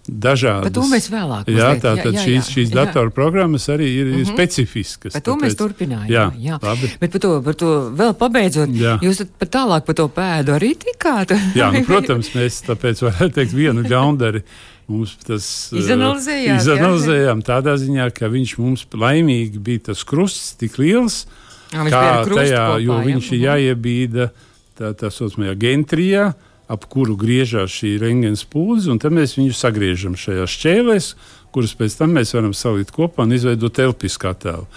dažādas. 0.08 0.68
Par 0.68 0.74
to 0.76 0.84
mēs 0.92 1.08
vēlāk 1.12 1.48
jā, 1.48 1.70
tā, 1.80 1.94
jā, 1.96 2.12
jā, 2.12 2.24
šīs, 2.26 2.50
šīs 2.52 2.74
datorprogrammas 2.74 3.70
arī 3.72 3.88
ir 3.88 4.06
mm 4.08 4.18
-hmm. 4.18 4.34
specifiskas. 4.34 5.14
Par 5.14 5.22
to 5.22 5.32
tāpēc, 5.32 5.44
mēs 5.44 5.56
turpinājām. 5.56 6.12
Jā, 6.12 6.26
jā. 6.38 6.60
Labi. 6.62 6.92
Bet 7.00 7.12
par 7.12 7.22
to, 7.22 7.42
par 7.42 7.56
to 7.56 7.70
vēl 7.96 8.14
pabeidzot, 8.14 8.70
jā. 8.70 8.98
jūs 9.02 9.24
pat 9.40 9.50
tālāk 9.50 9.86
par 9.86 9.96
to 9.96 10.08
pēdu 10.08 10.56
arī 10.60 10.76
tikāt. 10.76 11.32
jā, 11.60 11.72
nu, 11.72 11.86
protams, 11.86 12.34
mēs 12.36 12.64
tāpēc 12.68 13.02
varētu 13.02 13.34
teikt 13.34 13.54
vienu 13.54 13.84
gaundari. 13.88 14.44
Mums 14.88 15.16
tas 15.24 15.46
izanalizējām, 15.82 16.58
izanalizējām 16.60 17.40
jā. 17.40 17.46
tādā 17.46 17.78
ziņā, 17.80 18.12
ka 18.12 18.28
viņš 18.28 18.58
mums 18.58 18.86
laimīgi 18.92 19.60
bija 19.60 19.80
tas 19.80 20.04
krusts 20.04 20.58
tik 20.60 20.78
liels, 20.78 21.26
Jā, 21.72 21.88
kā 21.90 22.26
tajā, 22.28 22.66
kopā, 22.68 22.80
jo 22.84 22.98
viņš 23.06 23.32
ir 23.32 23.40
jāiebīda 23.48 24.30
tā, 24.78 24.92
tā 24.94 25.10
saucamajā 25.10 25.56
gentrijā, 25.56 26.34
ap 26.72 26.88
kuru 26.92 27.16
griežās 27.20 27.74
šī 27.74 27.98
rengens 28.02 28.46
pūze, 28.48 28.90
un 28.92 29.02
tad 29.02 29.16
mēs 29.16 29.36
viņu 29.38 29.56
sagriežam 29.58 30.16
šajās 30.20 30.58
šķēlēs, 30.58 31.10
kuras 31.54 31.76
pēc 31.78 31.98
tam 32.00 32.16
mēs 32.18 32.34
varam 32.36 32.54
salikt 32.58 32.94
kopā 32.96 33.28
un 33.28 33.36
izveidot 33.36 33.76
telpisku 33.78 34.32
attēlu. 34.32 34.68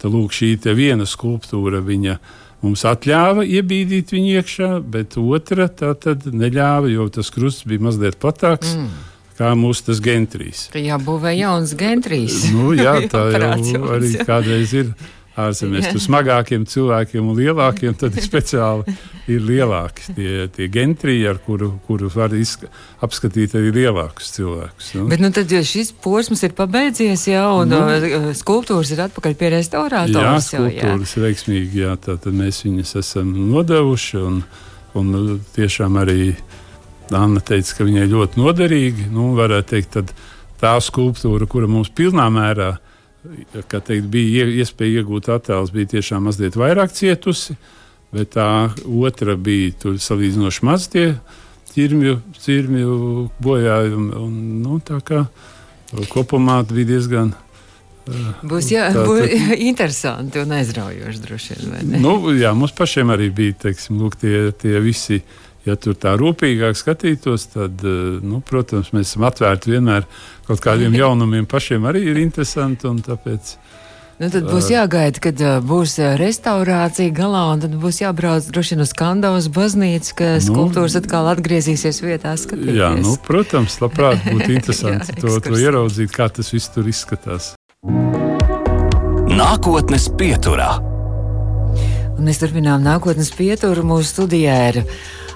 Tad 0.00 0.14
lūk, 0.14 0.32
šī 0.32 0.54
viena 0.76 1.06
skulptūra 1.08 1.82
viņa 1.84 2.16
mums 2.64 2.84
atļāva 2.88 3.44
iebīdīt 3.48 4.12
viņu 4.14 4.34
iekšā, 4.40 4.72
bet 4.80 5.16
otra 5.20 5.68
tā 5.68 5.94
tad 5.98 6.26
neļāva, 6.28 6.90
jo 6.92 7.08
tas 7.12 7.32
krusts 7.32 7.66
bija 7.68 7.88
mazliet 7.88 8.20
platāks. 8.20 8.76
Mm. 8.76 9.06
Kā 9.40 9.54
mūsu 9.56 9.86
tas 9.86 10.02
gentrijs. 10.04 10.66
Jā, 10.76 10.98
būvē 11.00 11.30
jauns 11.32 11.72
gentrijs. 11.72 12.50
nu, 12.52 12.74
jā, 12.76 12.98
tā 13.12 13.22
jau 13.32 13.86
arī 13.96 14.10
kādreiz 14.28 14.74
ir 14.76 14.90
ārzemēs. 15.46 15.88
Tur 15.92 16.02
smagākiem 16.02 16.66
cilvēkiem 16.68 17.30
un 17.32 17.38
lielākiem 17.38 17.96
tad 17.98 18.16
ir 18.16 18.24
speciāli 18.24 18.96
ir 19.30 19.44
lielāki 19.44 20.14
tie, 20.16 20.46
tie 20.54 20.68
gentriji, 20.72 21.26
ar 21.30 21.40
kuru, 21.44 21.72
kuru 21.86 22.10
var 22.14 22.34
apskatīt 23.04 23.54
arī 23.58 23.72
lielākus 23.74 24.32
cilvēkus. 24.36 24.90
Nu. 24.98 25.06
Bet 25.10 25.22
nu, 25.22 25.30
tad 25.34 25.52
šis 25.66 25.92
posms 26.02 26.42
ir 26.46 26.54
pabeidzies 26.58 27.26
jau, 27.30 27.62
un 27.62 27.72
nu, 27.72 27.80
uh, 27.84 28.28
skulptūras 28.36 28.92
ir 28.94 29.04
atpakaļ 29.06 29.36
pie 29.38 29.52
restaurātora. 29.56 30.34
Jā, 30.36 30.42
skulptūras 30.46 31.16
ir 31.16 31.26
veiksmīgi, 31.28 31.84
jā, 31.84 31.94
tātad 32.08 32.36
mēs 32.36 32.62
viņas 32.66 32.96
esam 33.02 33.32
nodevuši, 33.52 34.20
un, 34.20 34.42
un 34.98 35.14
nu, 35.14 35.38
tiešām 35.56 36.00
arī 36.02 36.34
Anna 37.10 37.40
teica, 37.42 37.74
ka 37.74 37.86
viņai 37.88 38.04
ļoti 38.06 38.38
noderīgi, 38.38 39.08
nu, 39.10 39.32
varētu 39.38 39.74
teikt, 39.74 39.96
tad 39.96 40.12
tā 40.60 40.76
skulptūra, 40.84 41.48
kura 41.50 41.66
mums 41.70 41.90
pilnā 41.96 42.28
mērā 42.30 42.76
ir 42.76 42.89
teikt, 43.52 44.08
bija 44.12 44.46
iespēja 44.48 45.02
iegūt 45.02 45.28
attēlus, 45.32 45.72
bija 45.74 45.96
tiešām 45.96 46.28
mazliet 46.28 46.56
vairāk 46.58 46.94
cietusi, 46.96 47.56
bet 48.14 48.34
tā 48.36 48.70
otra 48.84 49.36
bija 49.36 49.94
salīdzinoši 50.00 50.66
maz 50.66 50.88
tie 50.92 51.12
ķirmju, 51.74 52.16
ķirmju 52.44 52.96
bojājumi. 53.44 54.10
Un, 54.18 54.40
nu, 54.64 54.80
tā 54.82 54.98
kā 55.04 55.26
kopumā 56.10 56.62
bija 56.70 56.94
diezgan. 56.94 57.34
Uh, 58.10 58.32
būs 58.48 58.70
jā, 58.72 58.88
tā, 58.94 59.04
būs 59.06 59.36
interesanti 59.70 60.40
un 60.40 60.56
aizraujoši 60.56 61.22
droši 61.26 61.60
vien. 61.60 62.00
Nu, 62.02 62.16
jā, 62.34 62.54
mums 62.56 62.72
pašiem 62.74 63.12
arī 63.14 63.28
bija 63.34 63.58
teiksim, 63.68 64.00
lūk, 64.00 64.16
tie, 64.18 64.48
tie 64.56 64.80
visi 64.82 65.20
uh, 65.20 65.49
ja 65.70 65.78
tur 65.80 65.96
tā 65.98 66.16
rūpīgāk 66.20 66.78
skatītos, 66.78 67.50
tad, 67.54 67.82
eh, 67.86 68.20
nu, 68.22 68.42
protams, 68.46 68.92
mēs 68.96 69.12
esam 69.12 69.26
atvērti 69.30 69.76
vienmēr 69.76 70.08
kaut 70.48 70.62
kādiem 70.64 70.96
jaunumiem. 71.02 71.48
Pašiem 71.50 71.86
arī 71.88 72.08
ir 72.12 72.20
interesanti. 72.22 72.90
Tāpēc, 73.06 73.56
Nu, 74.20 74.28
tad 74.28 74.44
būs 74.44 74.66
uh, 74.66 74.74
jāgaida, 74.74 75.20
kad 75.24 75.38
uh, 75.40 75.54
būs 75.64 75.94
restaurācija 76.20 77.08
galā, 77.16 77.46
un 77.54 77.62
tad 77.62 77.72
būs 77.80 78.02
jābrauc 78.02 78.50
droši 78.52 78.74
vien 78.74 78.84
uz 78.84 78.92
Kandavas 78.92 79.46
baznīcu, 79.48 80.12
ka 80.18 80.28
nu, 80.34 80.42
skulptūras 80.44 80.98
atkal 81.00 81.30
atgriezīsies 81.30 82.02
vietā. 82.04 82.34
Skatīties. 82.36 82.76
Jā, 82.82 82.90
nu, 83.00 83.14
protams, 83.24 83.78
labprāt 83.80 84.20
būtu 84.26 84.50
interesanti 84.58 85.16
jā, 85.16 85.22
to, 85.22 85.38
to 85.48 85.56
ieraudzīt, 85.56 86.12
kā 86.12 86.28
tas 86.28 86.52
viss 86.52 86.68
tur 86.74 86.92
izskatās. 86.92 87.54
Nākotnes 89.32 90.10
pieturā. 90.20 90.68
Un 92.20 92.28
mēs 92.28 92.42
turpinām 92.42 92.84
nākotnes 92.84 93.32
pieturu. 93.32 93.80
Mūsu 93.88 94.10
studijā 94.10 94.56
ir 94.68 94.82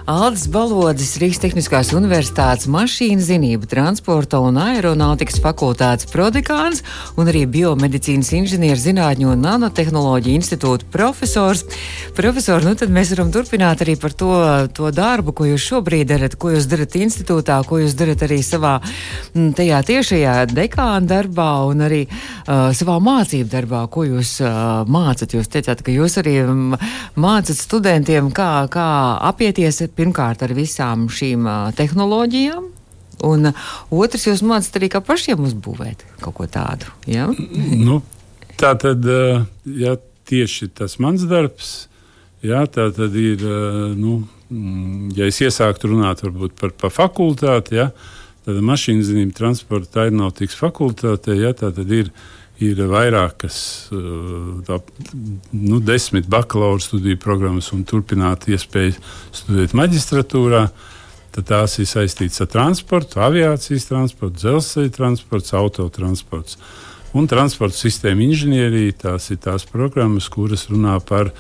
Aldis 0.05 0.51
Balodis, 0.53 1.15
Rīgas 1.17 1.39
Tehniskās 1.41 1.95
Universitātes 1.97 2.67
mašīnu 2.69 3.23
zinību, 3.25 3.65
transporta 3.65 4.37
un 4.45 4.59
aeronautikas 4.61 5.39
fakultātes 5.41 6.11
prodekāns 6.13 6.83
un 7.17 7.31
arī 7.33 7.47
biomedicīnas 7.49 8.29
inženieru 8.37 8.77
zinātņu 8.83 9.31
un 9.33 9.41
nanotehnoloģiju 9.41 10.37
institūta 10.37 10.85
profesors. 10.93 11.63
Profesor, 12.19 12.61
nu 12.69 12.75
tad 12.77 12.93
mēs 12.93 13.15
varam 13.15 13.31
turpināt 13.33 13.81
arī 13.81 13.95
par 13.97 14.13
to, 14.13 14.35
to 14.77 14.91
darbu, 14.93 15.33
ko 15.33 15.47
jūs 15.49 15.71
šobrīd 15.71 16.13
darat, 16.13 16.37
ko 16.37 16.53
jūs 16.53 16.69
darat 16.69 16.99
institūtā, 17.01 17.63
ko 17.65 17.81
jūs 17.81 17.97
darat 17.97 18.27
arī 18.29 18.43
savā 18.45 18.75
tajā 19.33 19.81
tiešajā 19.89 20.37
dekāna 20.53 21.09
darbā 21.15 21.49
un 21.71 21.81
arī 21.89 22.03
uh, 22.11 22.69
savā 22.77 22.99
mācību 23.01 23.49
darbā, 23.57 23.87
ko 23.89 24.05
jūs 24.11 24.37
uh, 24.45 24.85
mācat. 24.85 25.33
Jūs 25.41 25.49
teicāt, 25.49 25.81
ka 25.81 25.97
jūs 25.97 26.21
arī 26.21 26.37
mācat 27.17 27.57
studentiem, 27.57 28.29
kā, 28.37 28.53
kā 28.69 28.93
apieties 29.33 29.81
pirmkārt 29.97 30.43
ar 30.45 30.55
visām 30.57 31.09
šīm 31.13 31.47
tehnoloģijām. 31.79 32.71
Un 33.25 33.53
otrs, 33.95 34.27
jūs 34.27 34.43
mācāt 34.45 34.81
arī, 34.81 34.91
kā 34.93 35.01
pašiem 35.05 35.45
uzbūvēt 35.47 36.03
kaut 36.21 36.35
ko 36.41 36.49
tādu. 36.51 36.91
Ja? 37.09 37.29
Nu, 37.31 38.01
tā 38.61 38.75
tad 38.81 39.07
ja 39.07 39.95
tieši 40.29 40.69
tas 40.75 40.99
mans 41.03 41.25
darbs. 41.29 41.75
Jā, 42.45 42.65
tā 42.69 42.91
tad 42.93 43.15
ir, 43.17 43.41
nu, 43.97 44.19
mm, 44.53 45.15
ja 45.17 45.29
es 45.31 45.41
iesāktu 45.41 45.95
runāt 45.95 46.21
par, 46.61 46.75
par 46.77 46.93
fakultāti, 46.93 47.79
ja, 47.79 47.89
tad 48.45 48.61
mašīnu 48.61 49.05
zinību 49.07 49.37
transporta 49.37 50.03
aeronautikas 50.05 50.59
fakultātē, 50.61 51.39
ja, 51.41 51.55
tā 51.57 51.73
tad 51.73 51.89
ir 51.89 52.11
ir 52.63 52.79
vairākas, 52.87 53.57
tā, 54.67 54.79
nu, 55.53 55.81
desmit 55.83 56.29
bakalaura 56.31 56.83
studiju 56.83 57.19
programmas 57.23 57.73
un 57.75 57.83
turpināt 57.89 58.47
iespēju 58.51 58.95
studēt 59.35 59.75
maģistratūrā. 59.75 60.69
Tad 61.35 61.49
tās 61.49 61.81
ir 61.83 61.89
saistītas 61.91 62.45
ar 62.45 62.51
transportu, 62.53 63.19
aviācijas 63.19 63.89
transportu, 63.89 64.39
dzelzceļa 64.39 64.93
transportu, 64.95 65.57
autotransportu. 65.59 66.61
Un 67.19 67.27
transporta 67.31 67.75
sistēma 67.75 68.23
inženierija 68.23 68.95
tās 69.07 69.27
ir 69.35 69.41
tās 69.43 69.67
programmas, 69.67 70.31
kuras 70.31 70.69
runā 70.71 71.01
par, 71.03 71.33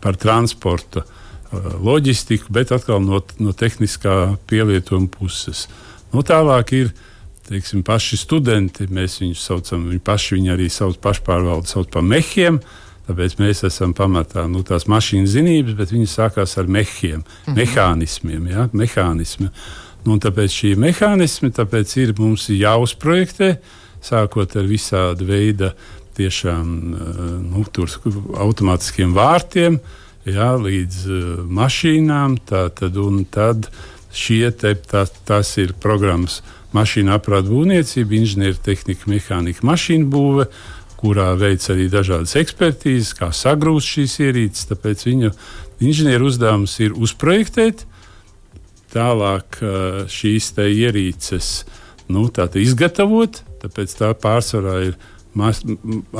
par 0.00 0.16
transporta 0.20 1.04
loģistiku, 1.84 2.48
bet 2.56 2.72
atkal 2.72 3.04
no, 3.04 3.20
no 3.38 3.52
tehniskā 3.52 4.38
pielietojuma 4.48 5.12
puses. 5.12 5.66
Nu, 6.10 6.24
tālāk 6.24 6.72
ir 6.72 6.88
uh, 6.88 7.04
teiksim, 7.48 7.82
paši 7.86 8.18
studenti, 8.20 8.86
mēs 8.90 9.18
viņus 9.22 9.44
saucam, 9.48 9.88
viņi 9.90 10.02
paši 10.04 10.38
viņi 10.38 10.52
arī 10.54 10.70
sauc 10.72 10.98
pašpārvaldu, 11.02 11.70
sauc 11.70 11.90
par 11.92 12.04
mehiem. 12.06 12.60
Tāpēc 13.04 13.36
mēs 13.36 13.60
esam 13.68 13.92
pamatā 13.92 14.46
nu, 14.48 14.62
tās 14.64 14.86
mašīnu 14.88 15.28
zinības, 15.28 15.74
bet 15.76 15.90
viņi 15.92 16.08
sākās 16.08 16.56
ar 16.60 16.70
mehiem, 16.72 17.20
mm 17.20 17.24
-hmm. 17.24 17.58
mehānismiem. 17.58 18.46
Ja, 18.48 18.68
mehānismi. 18.72 19.50
Nu, 20.04 20.16
tāpēc 20.20 20.52
šī 20.52 20.70
mehānismi 20.76 21.50
tāpēc 21.52 21.96
ir 22.00 22.14
mums 22.18 22.48
jāuzprojektē, 22.48 23.56
sākot 24.00 24.56
ar 24.56 24.64
visādi 24.64 25.24
veida 25.24 25.74
tiešām 26.16 26.64
nu, 27.50 27.64
automātiskiem 28.36 29.14
vārtiem, 29.16 29.78
ja, 30.24 30.54
līdz 30.56 30.98
uh, 31.06 31.44
mašīnām. 31.44 32.38
Tā, 32.48 32.68
tad, 32.72 32.96
tad 33.30 33.68
šie 34.14 34.50
te, 34.54 34.74
tā, 34.78 35.04
tas 35.26 35.50
ir 35.60 35.74
programmas 35.82 36.40
mašīnu 36.74 37.12
aprāta 37.14 37.50
būvniecība, 37.50 38.18
inženiertehnika, 38.18 39.10
mehānika, 39.10 39.66
mašīnu 39.66 40.08
būve, 40.10 40.48
kurā 40.98 41.32
veic 41.38 41.64
arī 41.70 41.88
dažādas 41.92 42.34
ekspertīzes, 42.40 43.14
kā 43.18 43.30
sagrūst 43.34 43.94
šīs 43.96 44.18
ierīces. 44.24 44.68
Tāpēc 44.70 45.04
viņa 45.06 45.32
inženieru 45.84 46.30
uzdevums 46.30 46.76
ir 46.82 46.94
uzprojektēt, 46.96 47.84
tālāk 48.94 49.58
šīs 50.10 50.52
ierīces 50.64 51.50
nu, 52.08 52.28
izgatavot. 52.62 53.42
Tāpēc 53.64 53.96
tā 53.98 54.12
pārsvarā 54.20 54.76
ir 54.90 54.96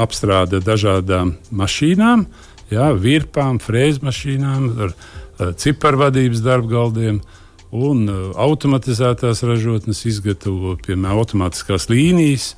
apstrāde 0.01 0.59
dažādām 0.65 1.37
mašīnām, 1.55 2.27
jā, 2.73 2.91
virpām, 2.99 3.61
frēzmašīnām, 3.63 4.69
ar 4.87 5.55
ciparvadības 5.61 6.43
darbgaldiem. 6.45 7.21
Uh, 7.21 7.41
un 7.75 8.07
uh, 8.07 8.23
automatizētās 8.39 9.43
ražotnes 9.47 10.05
izgatavo 10.07 10.77
piemēram 10.85 11.21
automātiskās 11.25 11.89
līnijas. 11.91 12.55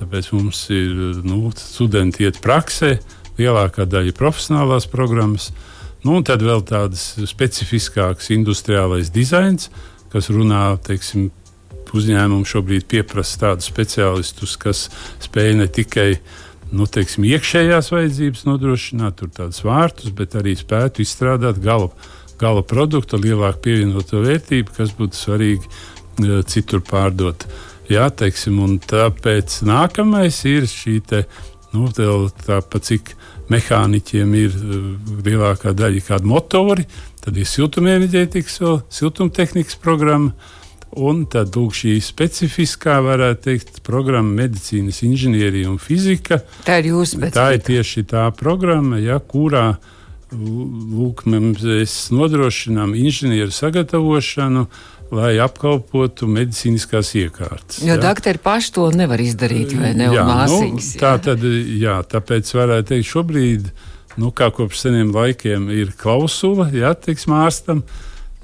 Tāpēc 0.00 0.32
mums 0.34 0.64
ir 0.74 1.20
nu, 1.22 1.52
studenti 1.54 2.24
iet 2.26 2.40
praksē, 2.42 2.96
lielākā 3.38 3.86
daļa 3.86 4.16
profesionālās 4.16 4.88
programmas. 4.90 5.52
Nu, 6.04 6.18
un 6.18 6.26
tad 6.26 6.42
vēl 6.44 6.64
tādas 6.66 7.14
specifiskākas 7.30 8.32
industriālais 8.34 9.12
dizains, 9.14 9.70
kas 10.12 10.28
runā, 10.34 10.74
teiksim, 10.84 11.30
uzņēmumi 11.94 12.48
šobrīd 12.48 12.88
pieprasa 12.90 13.40
tādus 13.44 13.68
speciālistus, 13.70 14.56
kas 14.60 14.88
spēj 15.22 15.54
ne 15.60 15.68
tikai 15.70 16.08
nu, 16.74 16.88
teiksim, 16.90 17.26
iekšējās 17.28 17.92
vajadzības 17.94 18.44
nodrošināt, 18.48 19.18
tur 19.20 19.30
tādus 19.34 19.62
vārtus, 19.66 20.10
bet 20.16 20.34
arī 20.38 20.56
spētu 20.58 21.04
izstrādāt 21.04 21.60
gala 21.62 21.92
gala 22.40 22.62
produkta, 22.66 23.18
lielāku 23.20 23.62
pievienoto 23.68 24.22
vērtību, 24.24 24.74
kas 24.76 24.94
būtu 24.98 25.18
svarīgi 25.18 25.68
uh, 25.68 26.40
citur 26.48 26.82
pārdot. 26.84 27.46
Jā, 27.90 28.08
teiksim, 28.08 28.62
un 28.64 28.78
tāpēc 28.80 29.60
nākamais 29.68 30.40
ir 30.48 30.68
šī 30.70 30.98
te, 31.04 31.24
nu, 31.74 31.90
tāpat 31.92 32.88
cik 32.88 33.14
mehāniķiem 33.52 34.36
ir 34.40 34.58
uh, 34.58 34.90
lielākā 35.26 35.74
daļa 35.76 36.04
kādi 36.08 36.30
motori, 36.30 36.86
tad 37.24 37.38
ir 37.40 37.48
siltumenerģētikas 37.48 38.60
vēl 38.64 38.84
siltumtehnikas 38.92 39.80
programma. 39.80 40.34
Un 40.94 41.24
tad 41.26 41.56
lūk, 41.58 41.72
šī 41.74 41.96
specifiskā, 42.06 43.00
varētu 43.02 43.40
teikt, 43.48 43.80
programma 43.82 44.44
medicīnas 44.44 45.00
inženierija 45.02 45.66
un 45.66 45.80
fizika. 45.82 46.38
Tā 46.62 46.76
ir 46.78 46.92
jūsu 46.92 47.16
specifika. 47.16 47.34
Tā 47.40 47.46
ir 47.56 47.64
tieši 47.66 48.04
tā 48.12 48.28
programma, 48.38 49.00
ja, 49.02 49.16
kurā 49.18 49.64
uh, 49.72 49.88
Lūk, 50.34 51.24
mēs 51.30 51.94
nodrošinām 52.14 52.94
inženieru 52.98 53.52
sagatavošanu, 53.54 54.66
lai 55.14 55.34
apkalpotu 55.42 56.26
medicīniskās 56.30 57.12
iekārtas. 57.20 57.82
Jo 57.84 57.96
doktori 58.00 58.40
paši 58.42 58.72
to 58.74 58.88
nevar 58.96 59.22
izdarīt, 59.22 59.76
vai 59.78 59.92
ne? 59.98 60.08
Jā, 60.14 60.24
māsīgs, 60.26 60.94
nu, 60.94 61.02
tā 61.02 61.12
tad, 61.22 61.44
jā, 61.44 62.00
tāpēc 62.10 62.50
varētu 62.56 62.90
teikt, 62.90 63.10
šobrīd, 63.12 63.68
nu, 64.22 64.32
kā 64.34 64.50
kopš 64.54 64.86
seniem 64.86 65.12
laikiem, 65.14 65.68
ir 65.74 65.94
klausula, 66.00 66.70
jā, 66.74 66.94
teiksim, 66.98 67.36
ārstam. 67.44 67.84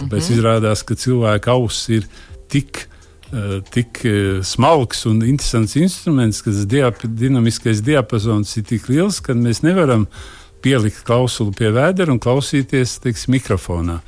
Tāpēc 0.01 0.21
mm 0.21 0.27
-hmm. 0.29 0.37
izrādās, 0.39 0.85
ka 0.87 0.95
cilvēka 0.95 1.57
auss 1.57 1.89
ir 1.89 2.07
tik 2.49 2.87
Uh, 3.31 3.63
tik 3.71 4.01
uh, 4.05 4.43
smalks 4.43 5.07
un 5.07 5.23
interesants 5.23 5.77
instruments, 5.77 6.43
ka 6.43 6.51
tas 6.51 6.67
dinamiskais 7.07 7.79
diapazons 7.81 8.57
ir 8.57 8.65
tik 8.65 8.89
liels, 8.89 9.21
ka 9.21 9.35
mēs 9.39 9.63
nevaram 9.63 10.01
uh, 10.01 10.40
pielikt 10.65 11.03
klausuli 11.07 11.55
pie 11.57 11.71
vēdera 11.75 12.13
un 12.13 12.21
klausīties 12.23 12.99
teiks, 13.05 13.29
mikrofonā. 13.33 14.01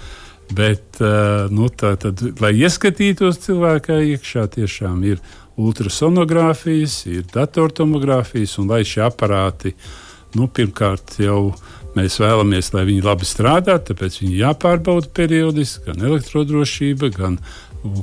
Bet, 0.53 0.99
uh, 1.01 1.49
nu, 1.53 1.71
tā, 1.73 1.95
tad, 2.01 2.21
lai 2.43 2.53
ieskatītos 2.61 3.41
cilvēkā 3.47 4.03
iekšā, 4.13 4.47
tiešām 4.53 5.01
ir 5.09 5.23
ultrasonogrāfijas, 5.61 6.97
ir 7.09 7.29
datortomogrāfijas, 7.33 8.59
un 8.61 8.73
lai 8.73 8.83
šie 8.89 9.05
aparāti, 9.07 9.75
nu, 10.37 10.49
pirmkārt, 10.49 11.19
jau 11.23 11.53
mēs 11.97 12.19
vēlamies, 12.21 12.73
lai 12.77 12.87
viņi 12.89 13.05
labi 13.05 13.29
strādā, 13.29 13.77
tāpēc 13.81 14.23
viņi 14.23 14.41
jāpārbauda 14.41 15.13
periodiski, 15.15 15.87
gan 15.91 16.05
elektrodrošība, 16.09 17.13
gan 17.17 17.39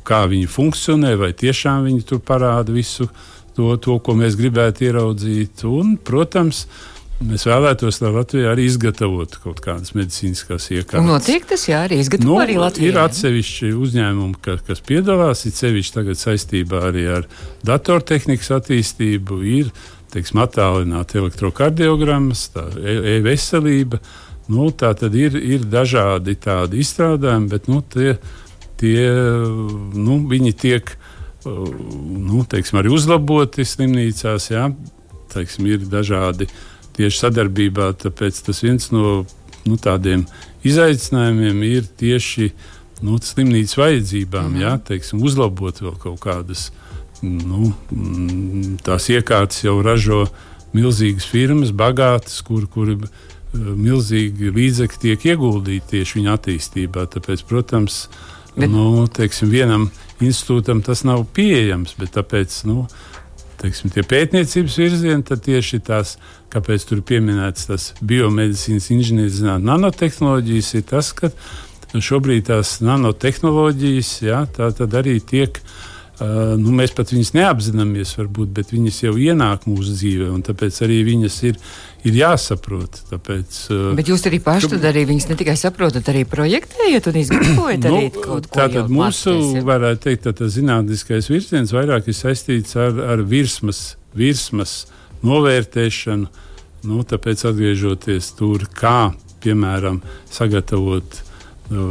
kā 0.06 0.24
viņi 0.30 0.50
funkcionē, 0.52 1.16
vai 1.20 1.32
tiešām 1.38 1.88
viņi 1.88 2.06
tur 2.10 2.22
parāda 2.26 2.74
visu 2.76 3.10
to, 3.56 3.74
to 3.82 3.98
ko 4.04 4.16
mēs 4.18 4.38
gribētu 4.40 4.90
ieraudzīt. 4.90 5.64
Un, 5.68 5.96
protams, 5.98 6.66
Mēs 7.20 7.44
vēlētos, 7.44 7.98
lai 8.00 8.14
Latvijā 8.16 8.52
arī 8.54 8.64
izgatavotu 8.70 9.42
kaut 9.44 9.58
kādas 9.64 9.92
medicīniskās 9.92 10.70
iekārtas. 10.72 11.04
Notiek 11.04 11.44
tas, 11.50 11.66
jā, 11.68 11.82
arī 11.84 11.98
izgatavo 12.00 12.30
nu, 12.30 12.38
arī 12.40 12.56
Latvijā. 12.62 12.94
Ir 12.94 13.00
atsevišķi 13.02 13.72
uzņēmumi, 13.76 14.40
ka, 14.46 14.56
kas 14.64 14.80
piedalās, 14.88 15.44
ir 15.44 15.56
sevišķi 15.58 15.96
tagad 15.98 16.22
saistībā 16.22 16.86
arī 16.92 17.04
ar 17.18 17.28
datortehnikas 17.68 18.54
attīstību, 18.62 19.42
ir, 19.52 19.74
teiksim, 20.16 20.40
attālināta 20.46 21.20
elektrokardiogrammas, 21.20 22.46
tā 22.56 22.70
e-veselība. 23.18 24.00
Nu, 24.50 24.72
tā 24.72 24.94
tad 24.98 25.20
ir, 25.20 25.36
ir 25.36 25.68
dažādi 25.68 26.40
tādi 26.40 26.80
izstrādājumi, 26.86 27.52
bet 27.52 27.68
nu, 27.70 27.84
tie, 27.84 28.16
tie, 28.80 29.04
nu, 29.92 30.22
viņi 30.32 30.56
tiek 30.64 30.96
nu, 31.44 32.48
teiksim, 32.48 32.80
arī 32.80 32.96
uzlaboti 32.96 33.68
slimnīcās. 33.68 34.50
Jā, 34.56 34.72
teiksim, 35.36 35.68
ir 35.70 35.84
dažādi 35.92 36.48
uh, 36.48 36.58
tieši 37.00 37.24
sadarbībā. 37.24 37.94
Tāpēc 38.04 38.44
tas 38.46 38.62
viens 38.66 38.92
no 38.94 39.24
nu, 39.66 39.80
tādiem 39.80 40.26
izaicinājumiem 40.68 41.64
ir 41.68 41.88
tieši 42.00 42.52
nu, 43.06 43.18
slimnīcas 43.24 43.78
vajadzībām, 43.80 44.52
mm. 44.54 44.62
jā, 44.64 44.76
teiksim, 44.92 45.24
uzlabot 45.24 45.82
vēl 45.82 45.96
kaut 46.02 46.20
kādas 46.24 46.70
nu, 47.24 47.72
mm, 47.92 48.80
tās 48.84 49.10
iekārtas, 49.12 49.64
jau 49.66 49.78
ražo 49.84 50.26
milzīgas 50.76 51.28
firmas, 51.30 51.74
bagātas, 51.76 52.40
kur, 52.46 52.68
kur 52.72 52.94
milzīgi 53.54 54.52
līdzekļi 54.54 55.02
tiek 55.02 55.26
ieguldīti 55.32 55.96
tieši 55.96 56.20
viņa 56.20 56.36
attīstībā. 56.38 57.08
Tāpēc, 57.16 57.44
protams, 57.50 58.04
bet... 58.56 58.70
nu, 58.70 59.08
teiksim, 59.16 59.50
vienam 59.54 59.88
institūtam 60.22 60.84
tas 60.86 61.06
nav 61.08 61.26
pieejams, 61.36 61.96
bet 62.00 62.14
tāpēc, 62.20 62.62
nu, 62.70 62.84
teiksim, 63.60 63.92
tie 63.94 64.04
pētniecības 64.08 64.78
virzieni, 64.80 65.26
tad 65.28 65.44
tieši 65.46 65.82
tās, 65.90 66.16
kāpēc 66.54 66.88
tur 66.90 67.04
pieminēts 67.06 67.70
tas 67.70 67.92
biomedicīnas 68.02 68.90
inženierzinātnes 68.96 69.70
nanotehnoloģijas, 69.70 70.74
ir 70.80 70.88
tas, 70.90 71.14
ka 71.18 71.32
šobrīd 71.94 72.50
tās 72.50 72.78
nanotehnoloģijas, 72.86 74.12
jā, 74.26 74.44
tā 74.56 74.72
arī 75.02 75.20
tiek 75.20 75.60
Uh, 75.60 75.99
nu, 76.20 76.72
mēs 76.76 76.92
pat 76.96 77.14
viņus 77.14 77.32
neapzināmies, 77.36 78.12
varbūt, 78.20 78.52
bet 78.56 78.74
viņas 78.74 78.98
jau 79.06 79.14
ienāk 79.20 79.64
mūsu 79.70 79.94
dzīvē, 79.96 80.28
un 80.34 80.42
tāpēc 80.44 80.80
arī 80.84 80.98
viņas 81.08 81.38
ir, 81.48 81.60
ir 82.08 82.18
jāsaprot. 82.20 83.00
Tāpēc, 83.12 83.60
uh, 83.72 83.86
bet 83.96 84.12
jūs 84.12 84.26
arī 84.28 84.42
paši 84.44 84.72
tad 84.74 84.88
arī 84.90 85.06
viņas 85.08 85.30
ne 85.30 85.38
tikai 85.40 85.56
saprotat, 85.60 86.10
arī 86.12 86.26
projektējat 86.28 87.08
un 87.12 87.22
izgatavojat 87.22 87.88
nu, 87.88 87.94
arī 87.94 88.12
kaut 88.18 88.50
ko 88.50 88.60
tātad 88.60 88.92
mūsu, 88.92 89.36
mācties, 89.36 89.64
varētu 89.70 90.04
teikt, 90.08 90.26
tā, 90.28 90.36
tā 90.42 90.50
zinātniskais 90.52 91.32
virziens 91.32 91.74
vairāk 91.76 92.12
ir 92.12 92.20
saistīts 92.20 92.76
ar, 92.80 93.00
ar 93.16 93.24
virsmas, 93.24 93.96
virsmas 94.18 94.76
novērtēšanu, 95.24 96.44
nu, 96.90 97.00
tāpēc 97.08 97.48
atgriežoties 97.48 98.34
tur, 98.40 98.68
kā, 98.76 99.14
piemēram, 99.44 100.04
sagatavot 100.36 101.16
uh, 101.16 101.82